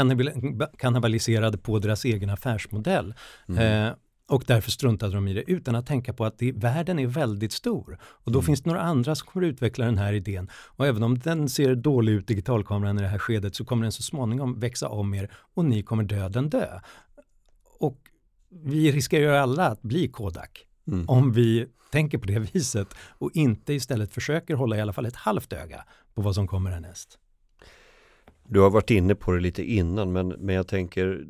kannibaliserade 0.78 1.58
på 1.58 1.80
deras 1.80 2.06
egen 2.06 2.30
affärsmodell. 2.30 3.13
Mm. 3.50 3.62
Ehm, 3.62 3.96
och 4.30 4.44
därför 4.48 4.72
struntade 4.72 5.13
de 5.13 5.28
i 5.28 5.34
det 5.34 5.52
utan 5.52 5.76
att 5.76 5.86
tänka 5.86 6.13
på 6.13 6.26
att 6.26 6.38
det, 6.38 6.52
världen 6.52 7.00
är 7.00 7.08
väldigt 7.08 7.52
stor. 7.52 7.98
Och 8.02 8.32
då 8.32 8.39
mm. 8.39 8.46
finns 8.46 8.62
det 8.62 8.70
några 8.70 8.82
andra 8.82 9.15
som 9.15 9.28
kommer 9.28 9.46
utveckla 9.46 9.86
den 9.86 9.98
här 9.98 10.13
idén. 10.13 10.50
Och 10.54 10.88
även 10.88 11.04
om 11.04 11.20
den 11.20 11.50
ser 11.50 11.76
dålig 11.76 12.13
ut, 12.13 12.28
digitalkameran 12.28 13.00
i 13.00 13.02
det 13.02 13.08
här 13.08 13.20
skedet, 13.20 13.56
så 13.56 13.65
kommer 13.65 13.84
den 13.84 13.92
så 13.92 14.04
småningom 14.04 14.60
växa 14.60 14.89
om 14.89 15.13
er 15.13 15.32
och 15.54 15.65
ni 15.65 15.84
kommer 15.84 16.04
döden 16.04 16.50
dö. 16.50 16.80
Och 17.80 17.98
vi 18.50 18.92
riskerar 18.92 19.22
ju 19.24 19.38
alla 19.38 19.68
att 19.68 19.82
bli 19.82 20.08
Kodak. 20.08 20.65
Mm. 20.88 21.10
Om 21.10 21.32
vi 21.32 21.68
tänker 21.92 22.18
på 22.18 22.26
det 22.26 22.39
viset 22.54 22.88
och 23.18 23.32
inte 23.34 23.74
istället 23.74 24.13
försöker 24.13 24.56
hålla 24.56 24.78
i 24.78 24.82
alla 24.82 24.94
fall 24.94 25.06
ett 25.06 25.15
halvt 25.15 25.54
öga 25.54 25.84
på 26.13 26.22
vad 26.22 26.36
som 26.36 26.48
kommer 26.48 26.72
härnäst. 26.72 27.20
Du 28.48 28.60
har 28.60 28.70
varit 28.70 28.92
inne 28.92 29.15
på 29.15 29.32
det 29.32 29.39
lite 29.39 29.63
innan 29.63 30.12
men, 30.12 30.28
men 30.28 30.56
jag 30.56 30.68
tänker 30.68 31.26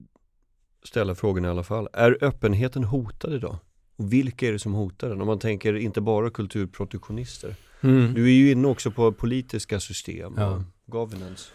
ställa 0.83 1.15
frågan 1.15 1.45
i 1.45 1.47
alla 1.47 1.63
fall. 1.63 1.87
Är 1.93 2.17
öppenheten 2.21 2.83
hotad 2.83 3.33
idag? 3.33 3.57
Och 3.95 4.13
vilka 4.13 4.47
är 4.47 4.51
det 4.51 4.59
som 4.59 4.73
hotar 4.73 5.09
den? 5.09 5.21
Om 5.21 5.27
man 5.27 5.39
tänker 5.39 5.75
inte 5.75 6.01
bara 6.01 6.29
kulturprotektionister. 6.29 7.55
Mm. 7.81 8.13
Du 8.13 8.23
är 8.23 8.33
ju 8.33 8.51
inne 8.51 8.67
också 8.67 8.91
på 8.91 9.11
politiska 9.11 9.79
system 9.79 10.33
och 10.33 10.39
ja. 10.39 10.63
governance. 10.85 11.49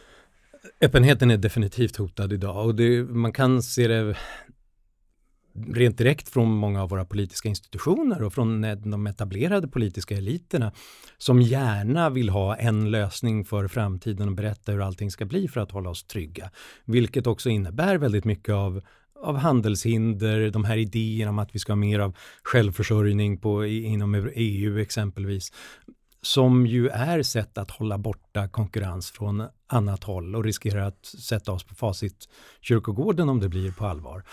Öppenheten 0.81 1.31
är 1.31 1.37
definitivt 1.37 1.97
hotad 1.97 2.33
idag 2.33 2.67
och 2.67 2.75
det, 2.75 3.05
man 3.05 3.33
kan 3.33 3.63
se 3.63 3.89
det 3.89 4.17
rent 5.55 5.99
direkt 5.99 6.29
från 6.29 6.49
många 6.49 6.83
av 6.83 6.89
våra 6.89 7.05
politiska 7.05 7.49
institutioner 7.49 8.23
och 8.23 8.35
från 8.35 8.61
de 8.91 9.07
etablerade 9.07 9.69
politiska 9.69 10.17
eliterna 10.17 10.73
som 11.19 11.43
gärna 11.43 12.11
vill 12.11 12.29
ha 12.29 12.57
en 12.57 12.91
lösning 12.91 13.45
för 13.45 13.69
framtiden 13.69 14.29
och 14.29 14.35
berätta 14.35 14.73
hur 14.73 14.81
allting 14.87 15.11
ska 15.11 15.25
bli 15.25 15.49
för 15.49 15.61
att 15.61 15.71
hålla 15.71 15.91
oss 15.91 16.05
trygga. 16.05 16.51
Vilket 16.85 17.27
också 17.27 17.51
innebär 17.51 17.99
väldigt 17.99 18.25
mycket 18.25 18.55
av 18.55 18.83
av 19.25 19.37
handelshinder, 19.37 20.51
de 20.51 20.65
här 20.65 20.77
idéerna 20.77 21.31
om 21.31 21.39
att 21.39 21.55
vi 21.55 21.59
ska 21.59 21.73
ha 21.73 21.77
mer 21.77 21.99
av 21.99 22.17
självförsörjning 22.43 23.39
på, 23.39 23.67
inom 23.67 24.31
EU 24.35 24.79
exempelvis 24.79 25.53
som 26.23 26.67
ju 26.67 26.89
är 26.89 27.23
sätt 27.23 27.59
att 27.59 27.71
hålla 27.71 27.99
borta 27.99 28.49
konkurrens 28.49 29.11
från 29.11 29.47
annat 29.67 30.05
håll 30.05 30.37
och 30.37 30.45
riskerar 30.45 30.89
att 30.89 31.07
sätta 31.07 31.53
oss 31.53 31.65
på 31.65 31.75
facit 31.75 32.29
kyrkogården 32.61 33.29
om 33.29 33.41
det 33.41 33.49
blir 33.49 33.73
på 33.73 33.87
allvar. 33.87 34.25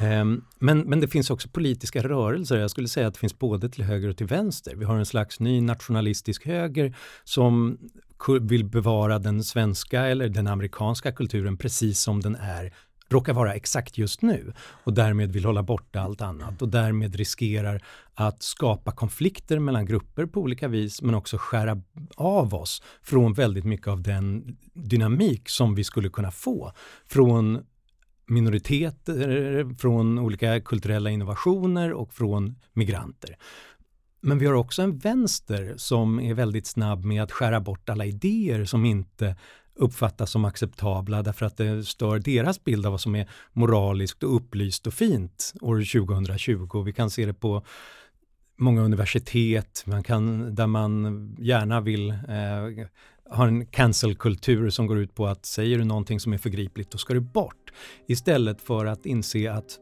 Ehm, 0.00 0.44
men, 0.58 0.80
men 0.80 1.00
det 1.00 1.08
finns 1.08 1.30
också 1.30 1.48
politiska 1.48 2.02
rörelser. 2.02 2.56
Jag 2.56 2.70
skulle 2.70 2.88
säga 2.88 3.06
att 3.06 3.14
det 3.14 3.20
finns 3.20 3.38
både 3.38 3.68
till 3.68 3.84
höger 3.84 4.08
och 4.08 4.16
till 4.16 4.26
vänster. 4.26 4.76
Vi 4.76 4.84
har 4.84 4.96
en 4.96 5.06
slags 5.06 5.40
ny 5.40 5.60
nationalistisk 5.60 6.46
höger 6.46 6.96
som 7.24 7.78
vill 8.40 8.64
bevara 8.64 9.18
den 9.18 9.44
svenska 9.44 10.06
eller 10.06 10.28
den 10.28 10.46
amerikanska 10.46 11.12
kulturen 11.12 11.56
precis 11.56 12.00
som 12.00 12.20
den 12.20 12.36
är 12.36 12.72
råkar 13.08 13.32
vara 13.32 13.54
exakt 13.54 13.98
just 13.98 14.22
nu 14.22 14.52
och 14.84 14.94
därmed 14.94 15.32
vill 15.32 15.44
hålla 15.44 15.62
borta 15.62 16.00
allt 16.00 16.20
annat 16.20 16.62
och 16.62 16.68
därmed 16.68 17.16
riskerar 17.16 17.82
att 18.14 18.42
skapa 18.42 18.92
konflikter 18.92 19.58
mellan 19.58 19.86
grupper 19.86 20.26
på 20.26 20.40
olika 20.40 20.68
vis 20.68 21.02
men 21.02 21.14
också 21.14 21.36
skära 21.38 21.82
av 22.16 22.54
oss 22.54 22.82
från 23.02 23.32
väldigt 23.32 23.64
mycket 23.64 23.88
av 23.88 24.02
den 24.02 24.56
dynamik 24.74 25.48
som 25.48 25.74
vi 25.74 25.84
skulle 25.84 26.08
kunna 26.08 26.30
få 26.30 26.72
från 27.06 27.64
minoriteter, 28.26 29.74
från 29.78 30.18
olika 30.18 30.60
kulturella 30.60 31.10
innovationer 31.10 31.92
och 31.92 32.14
från 32.14 32.54
migranter. 32.72 33.36
Men 34.20 34.38
vi 34.38 34.46
har 34.46 34.54
också 34.54 34.82
en 34.82 34.98
vänster 34.98 35.74
som 35.76 36.20
är 36.20 36.34
väldigt 36.34 36.66
snabb 36.66 37.04
med 37.04 37.22
att 37.22 37.32
skära 37.32 37.60
bort 37.60 37.88
alla 37.88 38.06
idéer 38.06 38.64
som 38.64 38.84
inte 38.84 39.36
uppfattas 39.78 40.30
som 40.30 40.44
acceptabla 40.44 41.22
därför 41.22 41.46
att 41.46 41.56
det 41.56 41.84
stör 41.84 42.18
deras 42.18 42.64
bild 42.64 42.86
av 42.86 42.92
vad 42.92 43.00
som 43.00 43.14
är 43.14 43.28
moraliskt 43.52 44.22
och 44.22 44.36
upplyst 44.36 44.86
och 44.86 44.94
fint 44.94 45.54
år 45.60 46.00
2020. 46.06 46.82
Vi 46.82 46.92
kan 46.92 47.10
se 47.10 47.26
det 47.26 47.34
på 47.34 47.62
många 48.58 48.82
universitet, 48.82 49.82
man 49.86 50.02
kan, 50.02 50.54
där 50.54 50.66
man 50.66 51.36
gärna 51.38 51.80
vill 51.80 52.10
eh, 52.10 52.86
ha 53.30 53.46
en 53.46 53.66
cancelkultur 53.66 54.70
som 54.70 54.86
går 54.86 54.98
ut 54.98 55.14
på 55.14 55.26
att 55.26 55.46
säger 55.46 55.78
du 55.78 55.84
någonting 55.84 56.20
som 56.20 56.32
är 56.32 56.38
förgripligt, 56.38 56.90
då 56.90 56.98
ska 56.98 57.14
du 57.14 57.20
bort. 57.20 57.72
Istället 58.06 58.60
för 58.60 58.86
att 58.86 59.06
inse 59.06 59.52
att 59.52 59.78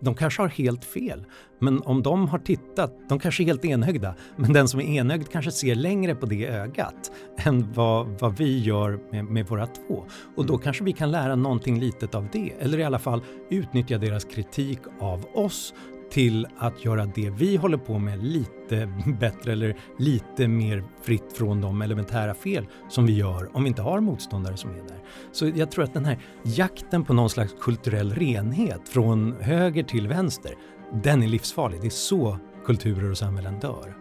de 0.00 0.14
kanske 0.14 0.42
har 0.42 0.48
helt 0.48 0.84
fel, 0.84 1.24
men 1.58 1.82
om 1.82 2.02
de 2.02 2.28
har 2.28 2.38
tittat, 2.38 2.92
de 3.08 3.18
kanske 3.18 3.42
är 3.42 3.44
helt 3.44 3.64
enögda, 3.64 4.14
men 4.36 4.52
den 4.52 4.68
som 4.68 4.80
är 4.80 4.84
enögd 4.84 5.28
kanske 5.28 5.50
ser 5.50 5.74
längre 5.74 6.14
på 6.14 6.26
det 6.26 6.46
ögat 6.46 7.10
än 7.36 7.72
vad, 7.72 8.06
vad 8.20 8.36
vi 8.36 8.58
gör 8.58 9.00
med, 9.10 9.24
med 9.24 9.46
våra 9.46 9.66
två. 9.66 10.04
Och 10.36 10.46
då 10.46 10.58
kanske 10.58 10.84
vi 10.84 10.92
kan 10.92 11.10
lära 11.10 11.36
någonting 11.36 11.80
litet 11.80 12.14
av 12.14 12.28
det, 12.32 12.52
eller 12.58 12.78
i 12.78 12.84
alla 12.84 12.98
fall 12.98 13.22
utnyttja 13.50 13.98
deras 13.98 14.24
kritik 14.24 14.78
av 15.00 15.26
oss 15.34 15.74
till 16.10 16.46
att 16.58 16.84
göra 16.84 17.06
det 17.06 17.30
vi 17.30 17.56
håller 17.56 17.78
på 17.78 17.98
med 17.98 18.24
lite 18.24 18.92
bättre 19.20 19.52
eller 19.52 19.76
lite 19.98 20.48
mer 20.48 20.84
fritt 21.02 21.32
från 21.32 21.60
de 21.60 21.82
elementära 21.82 22.34
fel 22.34 22.66
som 22.88 23.06
vi 23.06 23.12
gör 23.12 23.56
om 23.56 23.62
vi 23.62 23.68
inte 23.68 23.82
har 23.82 24.00
motståndare 24.00 24.56
som 24.56 24.70
är 24.70 24.74
där. 24.74 25.02
Så 25.32 25.48
jag 25.54 25.70
tror 25.70 25.84
att 25.84 25.94
den 25.94 26.04
här 26.04 26.18
jakten 26.42 27.04
på 27.04 27.12
någon 27.12 27.30
slags 27.30 27.54
kulturell 27.60 28.14
renhet 28.14 28.88
från 28.88 29.34
höger 29.40 29.82
till 29.82 30.08
vänster, 30.08 30.52
den 30.92 31.22
är 31.22 31.28
livsfarlig. 31.28 31.80
Det 31.80 31.86
är 31.86 31.90
så 31.90 32.38
kulturer 32.64 33.10
och 33.10 33.18
samhällen 33.18 33.60
dör. 33.60 33.94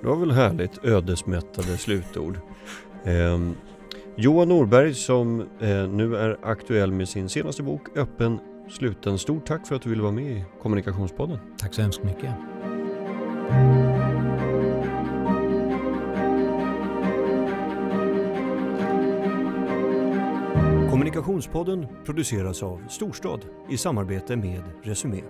Det 0.00 0.06
var 0.06 0.16
väl 0.16 0.30
härligt 0.30 0.84
ödesmättade 0.84 1.76
slutord. 1.76 2.38
Eh, 3.04 3.38
Johan 4.16 4.48
Norberg 4.48 4.94
som 4.94 5.40
eh, 5.40 5.88
nu 5.88 6.16
är 6.16 6.38
aktuell 6.42 6.92
med 6.92 7.08
sin 7.08 7.28
senaste 7.28 7.62
bok 7.62 7.82
Öppen 7.96 8.38
sluten. 8.68 9.18
Stort 9.18 9.46
tack 9.46 9.66
för 9.66 9.74
att 9.74 9.82
du 9.82 9.90
ville 9.90 10.02
vara 10.02 10.12
med 10.12 10.32
i 10.32 10.44
Kommunikationspodden. 10.62 11.38
Tack 11.58 11.74
så 11.74 11.82
hemskt 11.82 12.02
mycket. 12.04 12.30
Kommunikationspodden 20.90 21.86
produceras 22.04 22.62
av 22.62 22.82
Storstad 22.88 23.40
i 23.70 23.76
samarbete 23.76 24.36
med 24.36 24.62
Resumé. 24.82 25.22